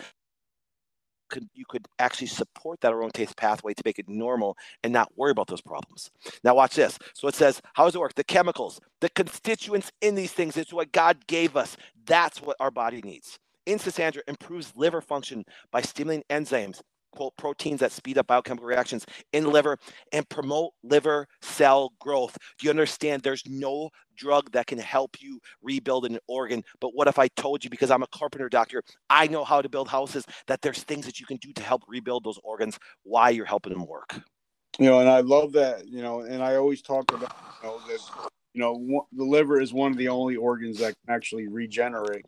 [1.30, 5.32] could you could actually support that aromatase pathway to make it normal and not worry
[5.32, 6.12] about those problems.
[6.44, 7.00] Now watch this.
[7.14, 8.16] So it says, how does it work?
[8.16, 11.78] The chemicals, the constituents in these things, it's what God gave us.
[12.06, 13.40] That's what our body needs.
[13.68, 16.82] Schisandra improves liver function by stimulating enzymes
[17.12, 19.78] quote proteins that speed up biochemical reactions in the liver
[20.12, 22.38] and promote liver cell growth.
[22.58, 23.22] Do you understand?
[23.22, 26.64] There's no drug that can help you rebuild an organ.
[26.82, 29.70] But what if I told you, because I'm a carpenter doctor, I know how to
[29.70, 33.32] build houses, that there's things that you can do to help rebuild those organs while
[33.32, 34.22] you're helping them work?
[34.78, 37.80] You know, and I love that, you know, and I always talk about, you know,
[37.88, 38.00] that,
[38.54, 42.26] you know, the liver is one of the only organs that can actually regenerate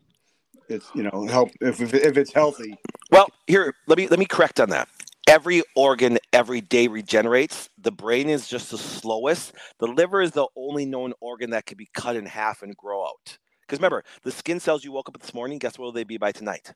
[0.68, 2.76] it's you know help if, if, if it's healthy.
[3.10, 4.88] Well, here let me let me correct on that.
[5.28, 7.70] every organ every day regenerates.
[7.78, 9.54] The brain is just the slowest.
[9.78, 13.04] The liver is the only known organ that can be cut in half and grow
[13.04, 13.38] out.
[13.62, 16.18] Because remember, the skin cells you woke up this morning, guess what will they be
[16.18, 16.72] by tonight?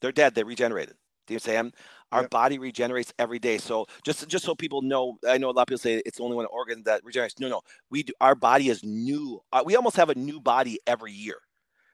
[0.00, 0.34] They're dead.
[0.34, 0.96] They regenerated.
[1.26, 1.74] Do you understand?
[2.10, 2.30] Our yep.
[2.30, 3.58] body regenerates every day.
[3.58, 6.36] So just just so people know, I know a lot of people say it's only
[6.36, 7.38] one organ that regenerates.
[7.38, 8.12] No, no, we do.
[8.20, 9.40] Our body is new.
[9.52, 11.36] Uh, we almost have a new body every year.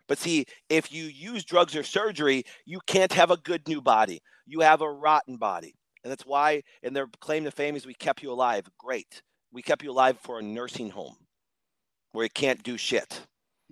[0.08, 4.20] But see, if you use drugs or surgery, you can't have a good new body.
[4.46, 5.74] You have a rotten body.
[6.02, 8.66] And that's why, and their claim to fame is we kept you alive.
[8.78, 9.22] Great.
[9.52, 11.16] We kept you alive for a nursing home
[12.12, 13.20] where you can't do shit.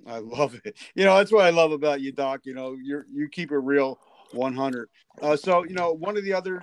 [0.06, 0.76] I love it.
[0.94, 2.42] You know, that's what I love about you, Doc.
[2.44, 3.98] You know, you you keep it real
[4.32, 4.88] 100.
[5.22, 6.62] Uh, so, you know, one of the other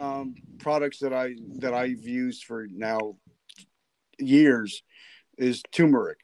[0.00, 3.16] um, products that I that I've used for now
[4.18, 4.82] years
[5.36, 6.18] is turmeric.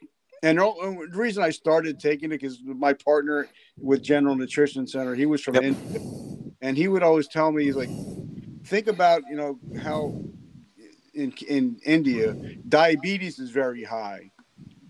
[0.45, 5.25] And the reason I started taking it is my partner with General Nutrition Center, he
[5.25, 5.65] was from yep.
[5.65, 6.01] India,
[6.61, 7.89] and he would always tell me, he's like,
[8.65, 10.15] think about you know how
[11.15, 12.35] in in India
[12.69, 14.31] diabetes is very high,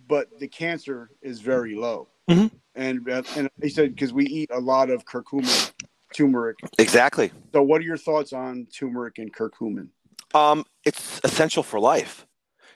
[0.09, 2.09] but the cancer is very low.
[2.29, 2.57] Mm-hmm.
[2.75, 5.73] And uh, and he said because we eat a lot of curcumin,
[6.13, 6.57] turmeric.
[6.81, 7.31] Exactly.
[7.53, 9.87] So, what are your thoughts on turmeric and curcumin?
[10.35, 12.27] Um, it's essential for life.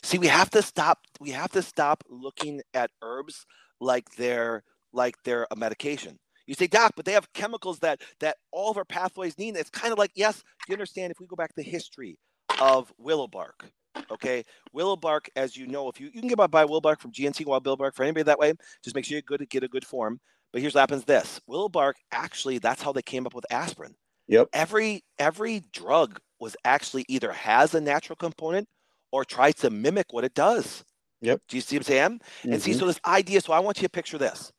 [0.02, 1.00] See, we have to stop.
[1.20, 3.46] We have to stop looking at herbs
[3.80, 6.18] like they're like they're a medication.
[6.46, 9.56] You say, Doc, but they have chemicals that that all of our pathways need.
[9.56, 11.10] It's kind of like, yes, you understand.
[11.10, 12.18] If we go back to the history
[12.60, 13.70] of willow bark,
[14.10, 17.12] okay, willow bark, as you know, if you you can get by willow bark from
[17.12, 19.68] GNC wild willow bark for anybody that way, just make sure you good get a
[19.68, 20.20] good form.
[20.52, 23.94] But here's what happens: this willow bark actually that's how they came up with aspirin.
[24.28, 24.48] Yep.
[24.52, 28.68] Every every drug was actually either has a natural component
[29.10, 30.84] or tries to mimic what it does.
[31.20, 31.42] Yep.
[31.48, 32.10] Do you see what I'm saying?
[32.18, 32.52] Mm-hmm.
[32.52, 32.80] And see, mm-hmm.
[32.80, 34.52] so this idea, so I want you to picture this.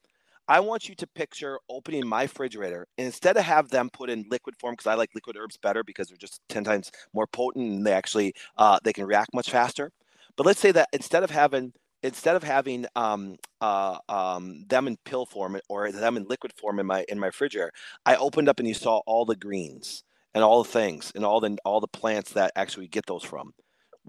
[0.50, 4.26] I want you to picture opening my refrigerator and instead of have them put in
[4.32, 7.70] liquid form because I like liquid herbs better because they're just 10 times more potent
[7.70, 9.92] and they actually uh, they can react much faster.
[10.36, 11.72] But let's say that instead of having
[12.02, 16.80] instead of having um, uh, um, them in pill form or them in liquid form
[16.80, 17.72] in my in my refrigerator,
[18.08, 21.40] I opened up and you saw all the greens and all the things and all
[21.40, 23.54] the all the plants that actually get those from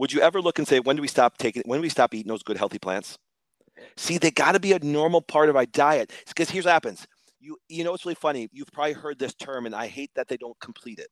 [0.01, 2.15] would you ever look and say, when do we stop taking, when do we stop
[2.15, 3.19] eating those good healthy plants?
[3.99, 6.11] See, they got to be a normal part of our diet.
[6.27, 7.07] Because here's what happens.
[7.39, 8.49] You, you know, it's really funny.
[8.51, 11.09] You've probably heard this term, and I hate that they don't complete it.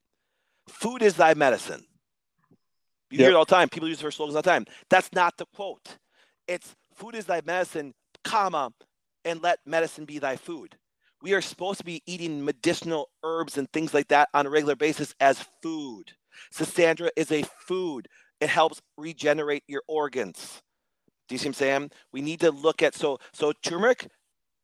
[0.70, 1.84] Food is thy medicine.
[3.10, 3.26] You yep.
[3.26, 3.68] hear it all the time.
[3.68, 4.64] People use it for slogans all the time.
[4.88, 5.98] That's not the quote.
[6.46, 7.92] It's food is thy medicine,
[8.24, 8.70] comma,
[9.22, 10.76] and let medicine be thy food.
[11.20, 14.76] We are supposed to be eating medicinal herbs and things like that on a regular
[14.76, 16.12] basis as food.
[16.54, 18.08] Schisandra is a food.
[18.40, 20.62] It helps regenerate your organs.
[21.28, 21.90] Do you see what I'm saying?
[22.12, 24.08] We need to look at so so turmeric.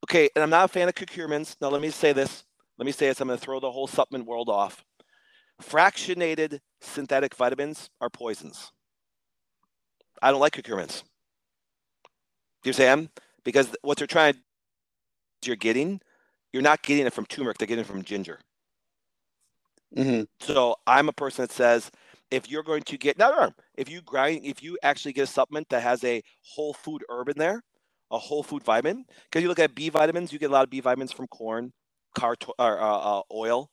[0.04, 1.56] Okay, and I'm not a fan of curcumins.
[1.60, 2.44] Now let me say this.
[2.78, 3.20] Let me say this.
[3.20, 4.84] I'm going to throw the whole supplement world off.
[5.62, 8.72] Fractionated synthetic vitamins are poisons.
[10.20, 11.02] I don't like curcumins.
[12.62, 13.10] Do you understand?
[13.44, 14.34] Because what they're trying
[15.46, 16.00] you're getting,
[16.52, 18.40] you're not getting it from turmeric, they're getting it from ginger.
[19.96, 20.22] Mm-hmm.
[20.40, 21.90] So I'm a person that says
[22.30, 25.68] if you're going to get now, if you grind, if you actually get a supplement
[25.70, 27.62] that has a whole food herb in there,
[28.10, 30.70] a whole food vitamin, because you look at B vitamins, you get a lot of
[30.70, 31.72] B vitamins from corn,
[32.14, 33.70] car or uh, uh, oil,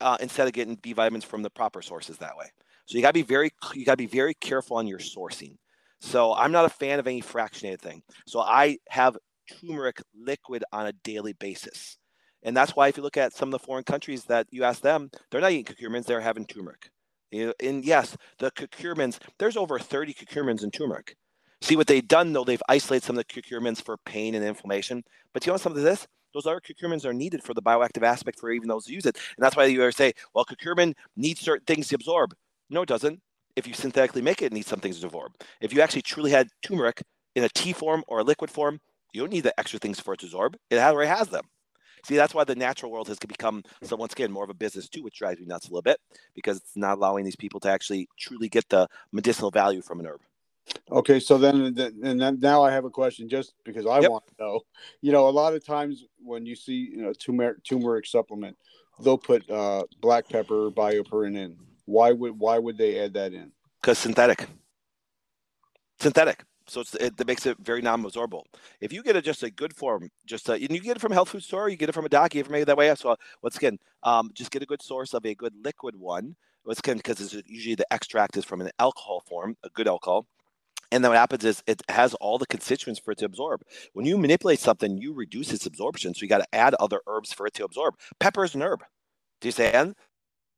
[0.00, 2.46] uh, instead of getting B vitamins from the proper sources that way.
[2.86, 5.56] So you got to be very, you got to be very careful on your sourcing.
[6.00, 8.02] So I'm not a fan of any fractionated thing.
[8.26, 9.16] So I have
[9.60, 11.96] turmeric liquid on a daily basis.
[12.42, 14.80] And that's why if you look at some of the foreign countries that you ask
[14.80, 16.90] them, they're not eating curcumins, they're having turmeric.
[17.32, 21.16] And yes, the curcumins, there's over 30 curcumins in turmeric.
[21.62, 25.02] See what they've done though, they've isolated some of the curcumins for pain and inflammation.
[25.32, 26.06] But you know something of this?
[26.34, 29.16] Those other curcumins are needed for the bioactive aspect for even those who use it.
[29.36, 32.34] And that's why you ever say, well, curcumin needs certain things to absorb.
[32.70, 33.20] No, it doesn't.
[33.54, 35.32] If you synthetically make it, it needs some things to absorb.
[35.60, 37.02] If you actually truly had turmeric
[37.36, 38.80] in a tea form or a liquid form,
[39.12, 40.56] you don't need the extra things for it to absorb.
[40.70, 41.44] It already has them.
[42.04, 44.88] See, that's why the natural world has become, so once again, more of a business
[44.88, 46.00] too, which drives me nuts a little bit
[46.34, 50.06] because it's not allowing these people to actually truly get the medicinal value from an
[50.06, 50.20] herb.
[50.90, 54.10] Okay, so then, and then now I have a question, just because I yep.
[54.10, 54.60] want to know.
[55.00, 58.56] You know, a lot of times when you see you know turmeric, turmeric supplement,
[59.00, 61.56] they'll put uh, black pepper, BioPerine in.
[61.86, 63.50] Why would why would they add that in?
[63.80, 64.46] Because synthetic.
[65.98, 68.44] Synthetic so it, it, makes it very non-absorbable.
[68.80, 71.12] If you get a, just a good form, just a, and you get it from
[71.12, 72.94] a health food store, you get it from a doc, you from that way.
[72.94, 76.34] So once again, um, just get a good source of a good liquid one.
[76.66, 80.26] Again, because usually the extract is from an alcohol form, a good alcohol.
[80.92, 83.62] And then what happens is it has all the constituents for it to absorb.
[83.94, 86.14] When you manipulate something, you reduce its absorption.
[86.14, 87.94] So you got to add other herbs for it to absorb.
[88.20, 88.80] Pepper is an herb.
[89.40, 89.94] Do you understand?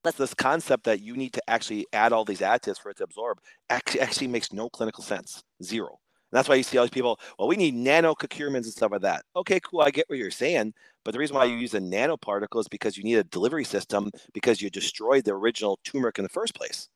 [0.03, 3.05] That's this concept that you need to actually add all these additives for it to
[3.05, 3.39] absorb
[3.71, 5.43] actually, actually makes no clinical sense.
[5.63, 5.99] Zero.
[6.35, 9.25] That's why you see all these people, well, we need nanocurcumins and stuff like that.
[9.37, 9.83] Okay, cool.
[9.83, 10.75] I get what you're saying.
[11.05, 14.11] But the reason why you use a nanoparticle is because you need a delivery system
[14.33, 16.89] because you destroyed the original turmeric in the first place.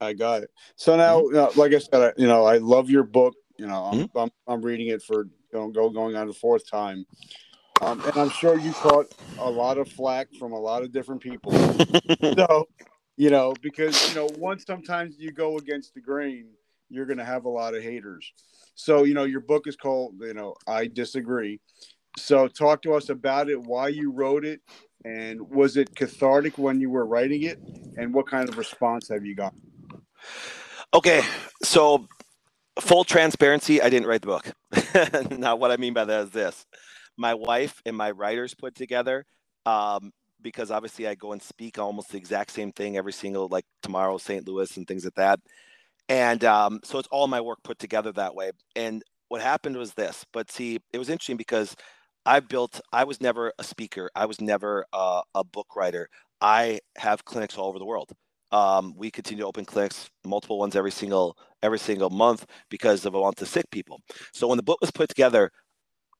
[0.00, 0.50] I got it.
[0.76, 1.58] So now, mm-hmm.
[1.58, 3.34] like I said, I, you know, I love your book.
[3.58, 4.18] You know, I'm, mm-hmm.
[4.18, 7.04] I'm, I'm, reading it for you know, go going on the fourth time.
[7.80, 11.20] Um, and I'm sure you caught a lot of flack from a lot of different
[11.20, 11.52] people.
[12.22, 12.68] so,
[13.16, 16.46] you know, because you know, once sometimes you go against the grain,
[16.92, 18.32] you're going to have a lot of haters.
[18.74, 21.60] So, you know, your book is called, you know, I disagree.
[22.18, 24.60] So, talk to us about it, why you wrote it,
[25.04, 27.58] and was it cathartic when you were writing it,
[27.96, 29.54] and what kind of response have you got?
[30.92, 31.22] Okay,
[31.62, 32.06] so
[32.80, 35.30] full transparency, I didn't write the book.
[35.38, 36.66] now, what I mean by that is this:
[37.16, 39.24] my wife and my writers put together.
[39.64, 40.12] Um,
[40.42, 44.18] because obviously I go and speak almost the exact same thing every single like tomorrow
[44.18, 44.46] St.
[44.46, 45.40] Louis and things like that.
[46.08, 48.50] And um, so it's all my work put together that way.
[48.76, 51.74] And what happened was this, but see, it was interesting because
[52.26, 54.10] I built, I was never a speaker.
[54.14, 56.08] I was never uh, a book writer.
[56.40, 58.12] I have clinics all over the world.
[58.52, 63.14] Um, we continue to open clinics, multiple ones every single every single month because of
[63.14, 64.00] a want to sick people.
[64.34, 65.50] So when the book was put together,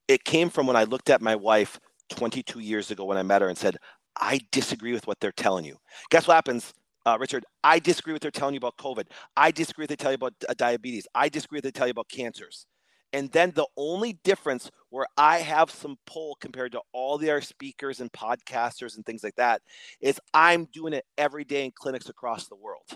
[0.09, 1.79] it came from when I looked at my wife
[2.11, 3.77] 22 years ago when I met her and said,
[4.19, 5.77] I disagree with what they're telling you.
[6.11, 6.73] Guess what happens,
[7.07, 7.45] uh, Richard?
[7.63, 9.07] I disagree with they're telling you about COVID.
[9.37, 11.07] I disagree with they tell you about uh, diabetes.
[11.15, 12.67] I disagree with they tell you about cancers.
[13.13, 17.43] And then the only difference where I have some pull compared to all the other
[17.43, 19.61] speakers and podcasters and things like that
[20.01, 22.87] is I'm doing it every day in clinics across the world.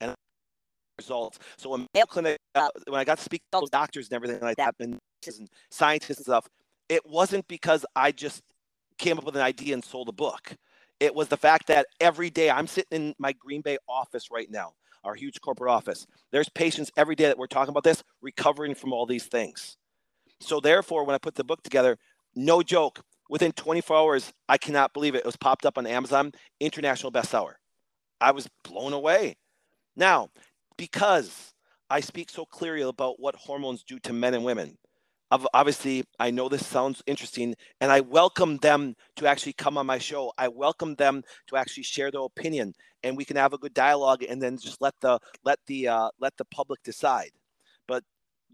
[0.00, 0.14] And
[0.98, 1.38] results.
[1.56, 4.56] So when Mayo Clinic, uh, when I got to speak to doctors and everything like
[4.58, 4.98] that, and
[5.70, 6.46] scientists and stuff,
[6.88, 8.42] it wasn't because I just
[8.98, 10.54] came up with an idea and sold a book.
[11.04, 14.50] It was the fact that every day I'm sitting in my Green Bay office right
[14.50, 14.72] now
[15.04, 16.06] our huge corporate office.
[16.32, 19.76] There's patients every day that we're talking about this recovering from all these things.
[20.40, 21.98] So therefore, when I put the book together,
[22.34, 25.18] no joke, within 24 hours, I cannot believe it.
[25.18, 27.54] It was popped up on Amazon, international bestseller.
[28.20, 29.36] I was blown away.
[29.96, 30.30] Now,
[30.76, 31.52] because
[31.90, 34.78] I speak so clearly about what hormones do to men and women,
[35.30, 39.98] obviously i know this sounds interesting and i welcome them to actually come on my
[39.98, 40.32] show.
[40.38, 44.22] I welcome them to actually share their opinion and we can have a good dialogue
[44.22, 47.30] and then just let the let the uh, let the public decide.
[47.86, 48.02] But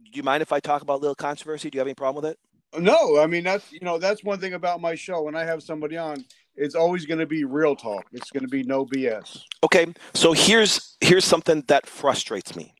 [0.04, 1.70] do you mind if i talk about a little controversy?
[1.70, 2.38] Do you have any problem with it?
[2.80, 5.22] No i mean that's you know that's one thing about my show.
[5.22, 6.24] When i have somebody on
[6.56, 8.04] it's always going to be real talk.
[8.12, 12.74] It's going to be no bs okay so here's here's something that frustrates me.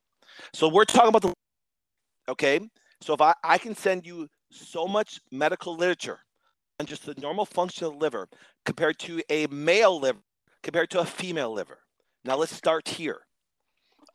[0.53, 1.33] So we're talking about the
[2.29, 2.59] okay
[3.01, 6.19] so if I, I can send you so much medical literature
[6.79, 8.27] on just the normal function of the liver
[8.65, 10.19] compared to a male liver,
[10.63, 11.79] compared to a female liver.
[12.23, 13.21] Now let's start here.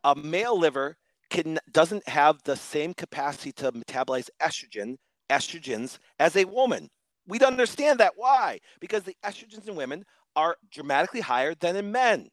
[0.05, 0.97] A male liver
[1.31, 4.97] can doesn't have the same capacity to metabolize estrogen,
[5.29, 6.89] estrogens as a woman.
[7.27, 8.13] We'd understand that.
[8.17, 8.61] Why?
[8.81, 10.05] Because the estrogens in women
[10.37, 12.29] are dramatically higher than in men.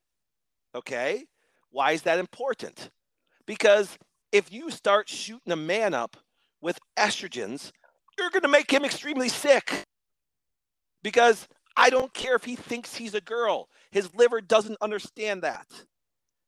[0.75, 1.25] Okay?
[1.71, 2.91] Why is that important?
[3.47, 3.97] Because
[4.31, 6.17] if you start shooting a man up
[6.63, 7.71] with estrogens,
[8.17, 9.83] you're going to make him extremely sick.
[11.03, 15.67] Because I don't care if he thinks he's a girl, his liver doesn't understand that.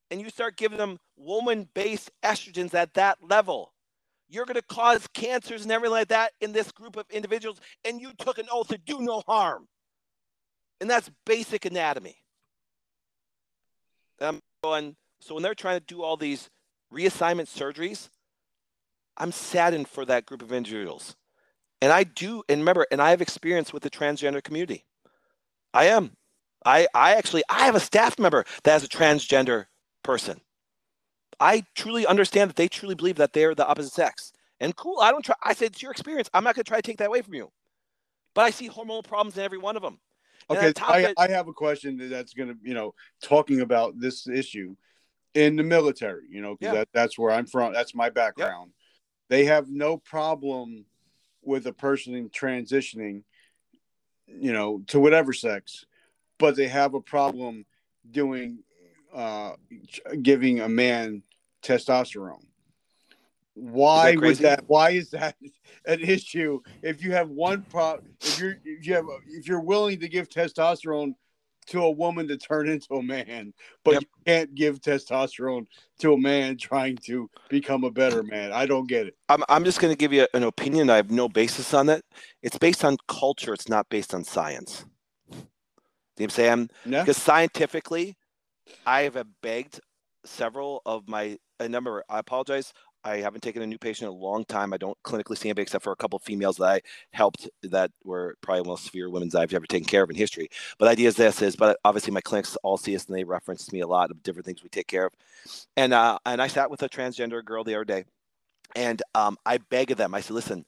[0.10, 3.74] And you start giving him woman based estrogens at that level.
[4.30, 7.60] You're going to cause cancers and everything like that in this group of individuals.
[7.84, 9.68] And you took an oath to do no harm.
[10.80, 12.16] And that's basic anatomy.
[14.64, 16.50] Going, so when they're trying to do all these
[16.94, 18.10] reassignment surgeries,
[19.18, 21.16] I'm saddened for that group of individuals.
[21.82, 24.86] And I do, and remember, and I have experience with the transgender community.
[25.74, 26.12] I am.
[26.66, 29.66] I, I actually, I have a staff member that is a transgender
[30.04, 30.42] person.
[31.40, 34.32] I truly understand that they truly believe that they're the opposite sex.
[34.60, 35.36] And cool, I don't try.
[35.44, 36.30] I said it's your experience.
[36.34, 37.52] I'm not going to try to take that away from you.
[38.34, 40.00] But I see hormonal problems in every one of them.
[40.50, 44.76] okay, I, I have a question that's going to, you know, talking about this issue
[45.34, 46.24] in the military.
[46.30, 46.80] You know, because yeah.
[46.80, 47.74] that, that's where I'm from.
[47.74, 48.68] That's my background.
[48.70, 48.76] Yep
[49.30, 50.86] they have no problem
[51.42, 53.24] with a person transitioning,
[54.28, 55.86] you know, to whatever sex,
[56.38, 57.66] but they have a problem
[58.10, 58.60] doing
[59.14, 59.54] uh,
[60.22, 61.24] giving a man
[61.64, 62.46] testosterone.
[63.54, 64.66] Why was that?
[64.68, 65.36] Why is that
[65.86, 66.60] an issue?
[66.82, 70.30] If you have one problem, if you're if you have if you're willing to give
[70.30, 71.16] testosterone
[71.68, 73.54] to a woman to turn into a man,
[73.84, 74.02] but yep.
[74.04, 75.66] you can't give testosterone
[76.00, 78.52] to a man trying to become a better man.
[78.52, 79.16] I don't get it.
[79.30, 80.90] I'm, I'm just going to give you an opinion.
[80.90, 82.04] I have no basis on it.
[82.42, 84.86] It's based on culture, it's not based on science.
[85.30, 85.46] Do You know
[86.16, 86.70] what I'm saying?
[86.86, 87.02] Yeah.
[87.02, 88.16] Because scientifically,
[88.86, 89.80] I have begged
[90.26, 92.04] several of my a number.
[92.10, 92.74] I apologize.
[93.06, 94.74] I haven't taken a new patient in a long time.
[94.74, 96.82] I don't clinically see anybody except for a couple of females that I
[97.12, 100.50] helped that were probably the most severe women's I've ever taken care of in history.
[100.80, 103.24] But the idea is this is, but obviously my clinics all see us and they
[103.24, 105.14] reference me a lot of different things we take care of.
[105.78, 108.06] And uh, and I sat with a transgender girl the other day,
[108.76, 110.16] and um, I of them.
[110.16, 110.66] I said, listen,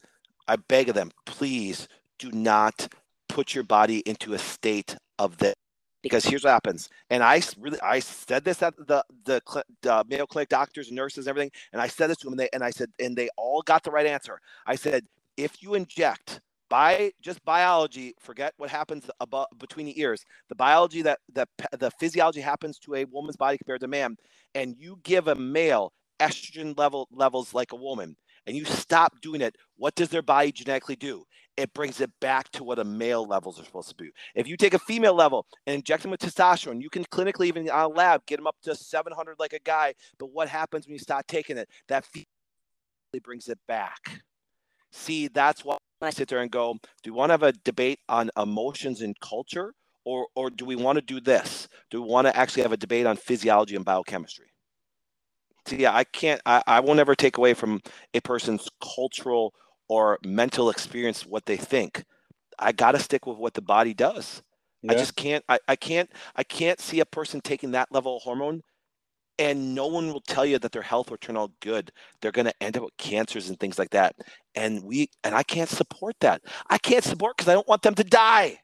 [0.48, 1.88] I beg of them, please
[2.20, 2.94] do not
[3.28, 5.56] put your body into a state of this
[6.04, 6.90] because here's what happens.
[7.10, 9.42] And I really, I said this at the the,
[9.82, 12.40] the Mayo Clinic doctors and nurses and everything, and I said this to them, and
[12.42, 14.40] they and I said, and they all got the right answer.
[14.68, 15.06] I said,
[15.38, 20.24] if you inject by just biology, forget what happens above between the ears.
[20.50, 21.48] The biology that the
[21.80, 24.18] the physiology happens to a woman's body compared to a man,
[24.56, 28.16] and you give a male estrogen level levels like a woman,
[28.48, 31.24] and you stop doing it, what does their body genetically do?
[31.58, 34.12] It brings it back to what a male levels are supposed to be.
[34.36, 37.68] If you take a female level and inject them with testosterone, you can clinically, even
[37.70, 39.96] on a lab, get them up to 700 like a guy.
[40.20, 41.68] But what happens when you start taking it?
[41.88, 42.06] That
[43.24, 44.22] brings it back.
[44.92, 48.00] See, that's why I sit there and go, do we want to have a debate
[48.08, 49.74] on emotions and culture?
[50.06, 51.68] Or, or do we want to do this?
[51.90, 54.48] Do we want to actually have a debate on physiology and biochemistry?
[55.72, 56.42] yeah, I can't.
[56.46, 57.82] I, I will never take away from
[58.14, 59.54] a person's cultural
[59.88, 62.04] or mental experience what they think.
[62.60, 64.42] I got to stick with what the body does.
[64.82, 64.94] Yeah.
[64.94, 65.44] I just can't.
[65.50, 66.10] I, I can't.
[66.36, 68.62] I can't see a person taking that level of hormone,
[69.40, 71.92] and no one will tell you that their health will turn out good.
[72.22, 74.16] They're going to end up with cancers and things like that.
[74.56, 76.42] And we and I can't support that.
[76.70, 78.60] I can't support because I don't want them to die.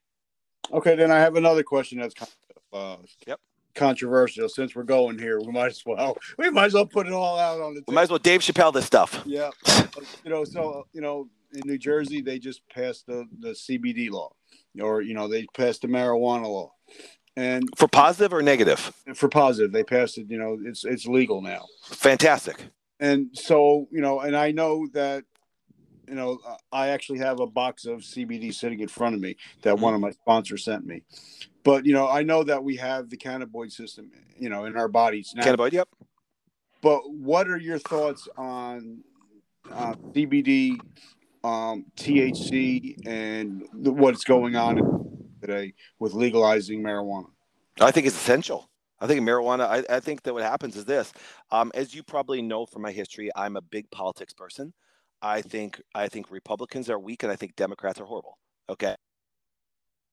[0.71, 2.31] Okay, then I have another question that's kind
[2.71, 3.39] of uh, yep
[3.75, 4.49] controversial.
[4.49, 7.39] Since we're going here, we might as well we might as well put it all
[7.39, 7.81] out on the.
[7.81, 7.85] Table.
[7.89, 9.23] We might as well Dave Chappelle this stuff.
[9.25, 9.49] Yeah,
[10.23, 14.31] you know, so you know, in New Jersey, they just passed the the CBD law,
[14.79, 16.71] or you know, they passed the marijuana law,
[17.35, 18.93] and for positive or negative.
[19.15, 20.29] For positive, they passed it.
[20.29, 21.65] You know, it's it's legal now.
[21.85, 22.57] Fantastic.
[22.99, 25.25] And so you know, and I know that
[26.07, 26.39] you know,
[26.71, 30.01] I actually have a box of CBD sitting in front of me that one of
[30.01, 31.03] my sponsors sent me.
[31.63, 34.87] But you know, I know that we have the cannabinoid system, you know, in our
[34.87, 35.43] bodies now.
[35.43, 35.87] Cannabinoid, yep.
[36.81, 39.03] But what are your thoughts on
[39.71, 40.77] uh, CBD,
[41.43, 47.27] um, THC, and the, what's going on today with legalizing marijuana?
[47.79, 48.69] I think it's essential.
[48.99, 49.67] I think marijuana.
[49.67, 51.11] I, I think that what happens is this.
[51.51, 54.73] Um, as you probably know from my history, I'm a big politics person.
[55.23, 58.39] I think I think Republicans are weak, and I think Democrats are horrible.
[58.69, 58.95] Okay,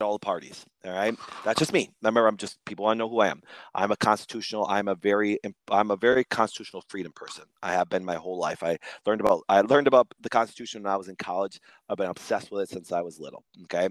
[0.01, 0.65] all the parties.
[0.87, 1.91] All right, that's just me.
[2.03, 3.43] Remember, I'm just people want to know who I am.
[3.75, 4.67] I'm a constitutional.
[4.69, 5.39] I'm a very
[5.71, 7.45] I'm a very constitutional freedom person.
[7.63, 8.63] I have been my whole life.
[8.65, 11.61] I learned about I learned about the Constitution when I was in college.
[11.91, 13.45] I've been obsessed with it since I was little.
[13.65, 13.89] Okay.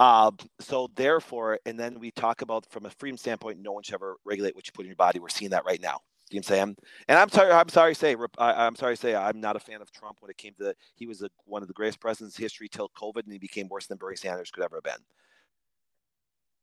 [0.00, 0.30] Uh,
[0.60, 4.16] so therefore, and then we talk about from a freedom standpoint, no one should ever
[4.24, 5.20] regulate what you put in your body.
[5.20, 6.00] We're seeing that right now.
[6.32, 6.76] You know what I'm?
[7.08, 9.60] And I'm sorry, I'm sorry to say, I, am sorry to say, I'm not a
[9.60, 10.74] fan of Trump when it came to.
[10.94, 13.68] He was a, one of the greatest presidents in history till COVID, and he became
[13.68, 15.04] worse than Bernie Sanders could ever have been.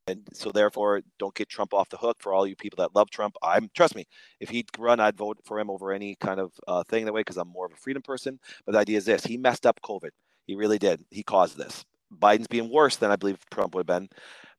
[0.07, 3.11] And so therefore, don't get Trump off the hook for all you people that love
[3.11, 3.35] Trump.
[3.43, 4.07] I'm trust me,
[4.39, 7.21] if he'd run, I'd vote for him over any kind of uh, thing that way
[7.21, 8.39] because I'm more of a freedom person.
[8.65, 10.09] But the idea is this: he messed up COVID.
[10.47, 11.05] He really did.
[11.11, 11.85] He caused this.
[12.17, 14.09] Biden's being worse than I believe Trump would have been.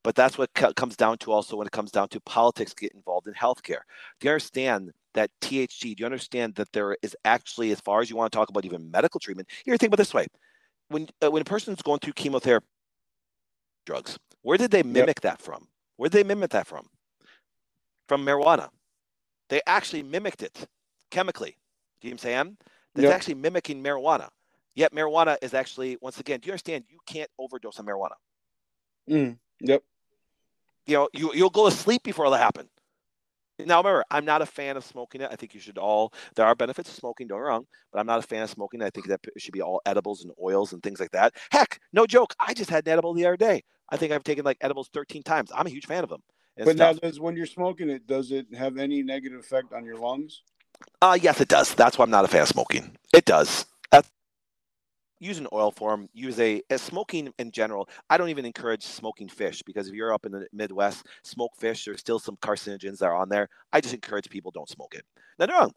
[0.02, 2.92] But that's what co- comes down to also when it comes down to politics get
[2.92, 3.82] involved in healthcare.
[4.18, 5.94] Do you understand that THC?
[5.94, 8.64] Do you understand that there is actually, as far as you want to talk about
[8.64, 10.26] even medical treatment, here, think about this way:
[10.88, 12.66] when uh, when a person's going through chemotherapy
[13.84, 15.32] drugs, where did they mimic yep.
[15.32, 15.68] that from?
[15.96, 16.86] Where did they mimic that from?
[18.08, 18.70] From marijuana.
[19.50, 20.66] They actually mimicked it
[21.10, 21.56] chemically.
[22.00, 22.56] Do you know what I'm saying?
[22.96, 23.12] Yep.
[23.12, 24.28] actually mimicking marijuana.
[24.74, 26.84] Yet marijuana is actually, once again, do you understand?
[26.88, 28.14] You can't overdose on marijuana.
[29.08, 29.82] Mm, yep.
[30.86, 32.68] You know, you, you'll go to sleep before it'll happen.
[33.66, 35.28] Now, remember, I'm not a fan of smoking it.
[35.30, 38.06] I think you should all, there are benefits of smoking, don't get wrong, but I'm
[38.06, 38.82] not a fan of smoking.
[38.82, 41.34] I think that it should be all edibles and oils and things like that.
[41.52, 42.34] Heck, no joke.
[42.40, 43.62] I just had an edible the other day.
[43.90, 45.50] I think I've taken like edibles 13 times.
[45.54, 46.22] I'm a huge fan of them.
[46.56, 46.96] But stuff.
[46.96, 50.42] now, does when you're smoking it, does it have any negative effect on your lungs?
[51.00, 51.74] Uh, yes, it does.
[51.74, 52.96] That's why I'm not a fan of smoking.
[53.12, 53.66] It does.
[53.90, 54.10] That's,
[55.20, 56.08] use an oil form.
[56.12, 57.88] Use a, a, smoking in general.
[58.08, 61.84] I don't even encourage smoking fish because if you're up in the Midwest, smoke fish.
[61.84, 63.48] There's still some carcinogens that are on there.
[63.72, 65.04] I just encourage people don't smoke it.
[65.38, 65.70] Now, no,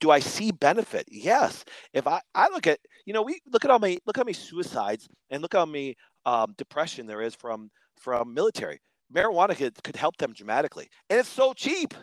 [0.00, 1.06] do I see benefit?
[1.10, 1.64] Yes.
[1.92, 4.34] If I, I look at, you know, we look at how many look how many
[4.34, 8.80] suicides and look how many um, depression there is from from military.
[9.14, 11.94] Marijuana could, could help them dramatically, and it's so cheap.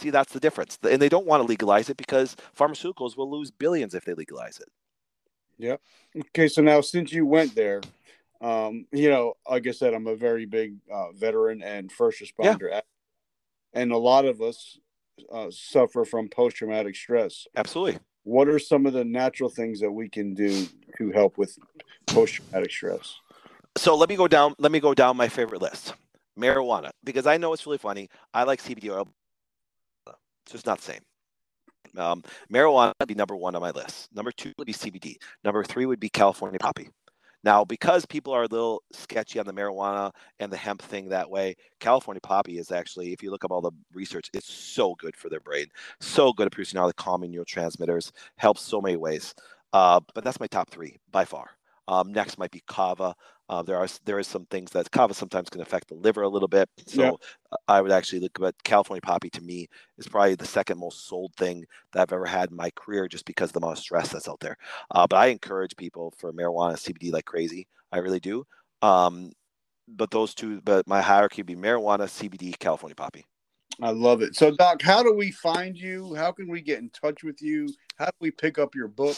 [0.00, 3.50] See, that's the difference, and they don't want to legalize it because pharmaceuticals will lose
[3.50, 4.68] billions if they legalize it.
[5.58, 5.80] Yep.
[6.18, 7.82] Okay, so now since you went there,
[8.40, 12.70] Um, you know, like I said, I'm a very big uh, veteran and first responder,
[12.70, 12.80] yeah.
[13.74, 14.78] and a lot of us
[15.30, 17.46] uh, suffer from post traumatic stress.
[17.54, 17.98] Absolutely.
[18.22, 21.58] What are some of the natural things that we can do to help with
[22.06, 23.20] post traumatic stress?
[23.76, 24.54] So let me go down.
[24.58, 25.92] Let me go down my favorite list.
[26.38, 28.08] Marijuana, because I know it's really funny.
[28.32, 29.08] I like CBD oil.
[30.50, 31.00] It's just not the same.
[31.96, 34.08] Um, marijuana would be number one on my list.
[34.12, 35.14] Number two would be CBD.
[35.44, 36.88] Number three would be California poppy.
[37.44, 41.30] Now, because people are a little sketchy on the marijuana and the hemp thing that
[41.30, 45.14] way, California poppy is actually, if you look up all the research, it's so good
[45.14, 45.66] for their brain,
[46.00, 49.36] so good at producing all the calming neurotransmitters, helps so many ways.
[49.72, 51.48] Uh, but that's my top three by far.
[51.86, 53.14] Um, next might be kava.
[53.50, 56.28] Uh, there are there is some things that kava sometimes can affect the liver a
[56.28, 56.68] little bit.
[56.86, 57.56] So yeah.
[57.66, 59.66] I would actually look at California poppy to me
[59.98, 63.24] is probably the second most sold thing that I've ever had in my career, just
[63.24, 64.56] because of the amount of stress that's out there.
[64.92, 67.66] Uh, but I encourage people for marijuana CBD like crazy.
[67.90, 68.46] I really do.
[68.82, 69.32] Um,
[69.88, 73.26] but those two, but my hierarchy would be marijuana, CBD, California poppy.
[73.82, 74.36] I love it.
[74.36, 76.14] So, Doc, how do we find you?
[76.14, 77.68] How can we get in touch with you?
[77.98, 79.16] How do we pick up your book?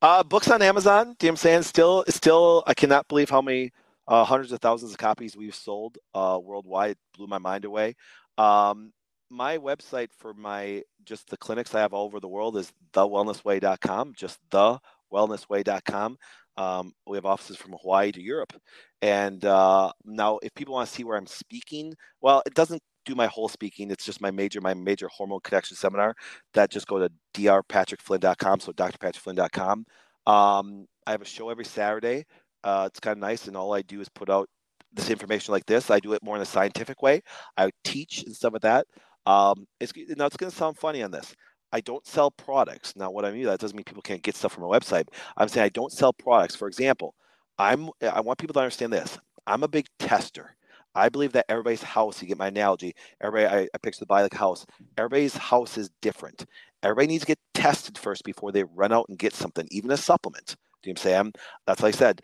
[0.00, 1.14] Uh, books on Amazon.
[1.18, 1.62] Do you know I'm saying?
[1.62, 3.70] Still, still, I cannot believe how many
[4.08, 6.96] uh, hundreds of thousands of copies we've sold uh, worldwide.
[7.16, 7.94] Blew my mind away.
[8.36, 8.92] Um,
[9.30, 14.14] my website for my just the clinics I have all over the world is thewellnessway.com.
[14.16, 16.18] Just thewellnessway.com.
[16.56, 18.52] Um, we have offices from Hawaii to Europe.
[19.00, 23.14] And uh, now, if people want to see where I'm speaking, well, it doesn't do
[23.14, 23.90] my whole speaking.
[23.90, 26.14] It's just my major, my major hormone connection seminar.
[26.54, 28.60] That just go to drpatrickflynn.com.
[28.60, 29.86] So drpatrickflynn.com.
[30.26, 32.24] Um, I have a show every Saturday.
[32.64, 34.48] Uh, it's kind of nice, and all I do is put out
[34.92, 35.90] this information like this.
[35.90, 37.22] I do it more in a scientific way.
[37.56, 38.86] I teach and stuff like that.
[39.26, 41.34] Um, it's now it's going to sound funny on this.
[41.72, 42.94] I don't sell products.
[42.96, 45.06] Now, what I mean that doesn't mean people can't get stuff from a website.
[45.36, 46.54] I'm saying I don't sell products.
[46.54, 47.14] For example,
[47.58, 49.18] I'm I want people to understand this.
[49.46, 50.54] I'm a big tester.
[50.94, 54.22] I believe that everybody's house, you get my analogy, everybody, I, I picture the buy
[54.22, 54.66] like house.
[54.98, 56.44] Everybody's house is different.
[56.82, 59.96] Everybody needs to get tested first before they run out and get something, even a
[59.96, 60.56] supplement.
[60.82, 61.32] Do you know what I'm saying?
[61.66, 62.20] That's like I said.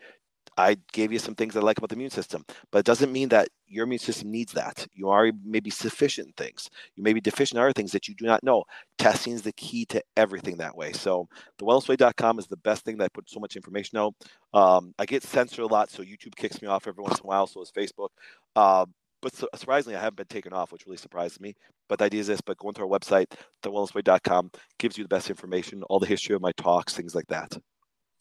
[0.57, 3.29] I gave you some things I like about the immune system, but it doesn't mean
[3.29, 4.87] that your immune system needs that.
[4.93, 6.69] You are maybe sufficient in things.
[6.95, 8.63] You may be deficient in other things that you do not know.
[8.97, 10.91] Testing is the key to everything that way.
[10.93, 11.27] So
[11.59, 14.15] thewellnessway.com is the best thing that I put so much information out.
[14.53, 17.27] Um, I get censored a lot, so YouTube kicks me off every once in a
[17.27, 17.47] while.
[17.47, 18.09] So is Facebook.
[18.55, 18.85] Uh,
[19.21, 21.53] but surprisingly, I haven't been taken off, which really surprised me.
[21.89, 23.27] But the idea is this: but going to our website,
[23.63, 27.57] thewellnessway.com, gives you the best information, all the history of my talks, things like that.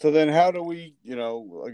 [0.00, 1.68] So then, how do we, you know,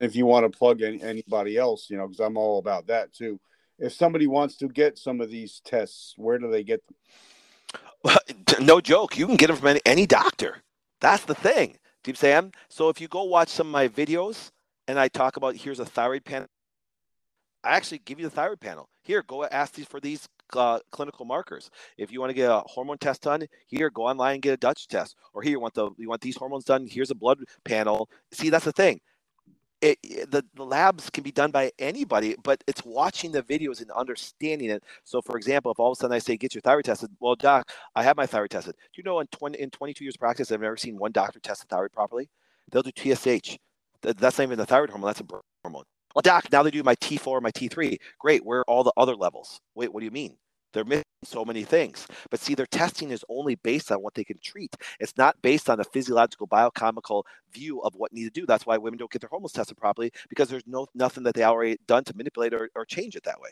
[0.00, 3.12] if you want to plug any, anybody else, you know, because I'm all about that
[3.12, 3.40] too.
[3.78, 8.16] If somebody wants to get some of these tests, where do they get them?
[8.60, 9.16] no joke.
[9.16, 10.58] You can get them from any, any doctor.
[11.00, 11.78] That's the thing.
[12.04, 12.52] Deep Sam?
[12.68, 14.50] So if you go watch some of my videos
[14.88, 16.48] and I talk about here's a thyroid panel,
[17.64, 18.88] I actually give you the thyroid panel.
[19.04, 21.70] Here, go ask these for these uh, clinical markers.
[21.98, 24.58] If you want to get a hormone test done, here go online and get a
[24.58, 25.16] Dutch test.
[25.34, 26.86] Or here you want the you want these hormones done.
[26.90, 28.08] Here's a blood panel.
[28.32, 29.00] See, that's the thing.
[29.80, 29.98] It,
[30.30, 34.70] the, the labs can be done by anybody, but it's watching the videos and understanding
[34.70, 34.82] it.
[35.04, 37.36] So, for example, if all of a sudden I say, get your thyroid tested, well,
[37.36, 38.74] doc, I have my thyroid tested.
[38.76, 41.40] Do you know in, 20, in 22 years of practice, I've never seen one doctor
[41.40, 42.28] test the thyroid properly?
[42.72, 43.58] They'll do TSH.
[44.02, 45.24] That's not even the thyroid hormone, that's a
[45.64, 45.84] hormone.
[46.14, 47.98] Well, doc, now they do my T4, my T3.
[48.18, 48.44] Great.
[48.44, 49.60] Where are all the other levels?
[49.76, 50.36] Wait, what do you mean?
[50.72, 52.06] They're missing so many things.
[52.30, 54.76] But see, their testing is only based on what they can treat.
[54.98, 58.46] It's not based on a physiological, biochemical view of what need to do.
[58.46, 61.44] That's why women don't get their hormones tested properly because there's no nothing that they
[61.44, 63.50] already done to manipulate or, or change it that way.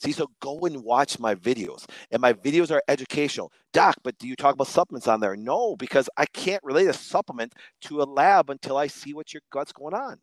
[0.00, 1.86] See, so go and watch my videos.
[2.10, 3.52] And my videos are educational.
[3.72, 5.36] Doc, but do you talk about supplements on there?
[5.36, 9.42] No, because I can't relate a supplement to a lab until I see what your
[9.52, 10.18] gut's going on.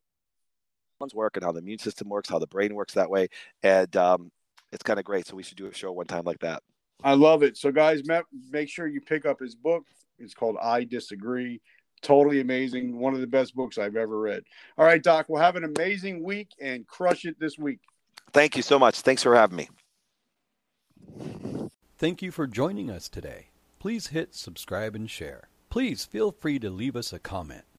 [1.14, 3.28] work and how the immune system works, how the brain works that way,
[3.62, 4.30] and um,
[4.72, 5.26] it's kind of great.
[5.26, 6.62] So we should do a show one time like that.
[7.04, 7.56] I love it.
[7.56, 8.02] So guys,
[8.50, 9.84] make sure you pick up his book.
[10.18, 11.60] It's called I Disagree.
[12.02, 12.96] Totally amazing.
[12.98, 14.44] One of the best books I've ever read.
[14.76, 17.80] All right, Doc, we'll have an amazing week and crush it this week.
[18.32, 19.00] Thank you so much.
[19.00, 19.68] Thanks for having me.
[21.98, 23.48] Thank you for joining us today.
[23.78, 25.48] Please hit subscribe and share.
[25.70, 27.64] Please feel free to leave us a comment.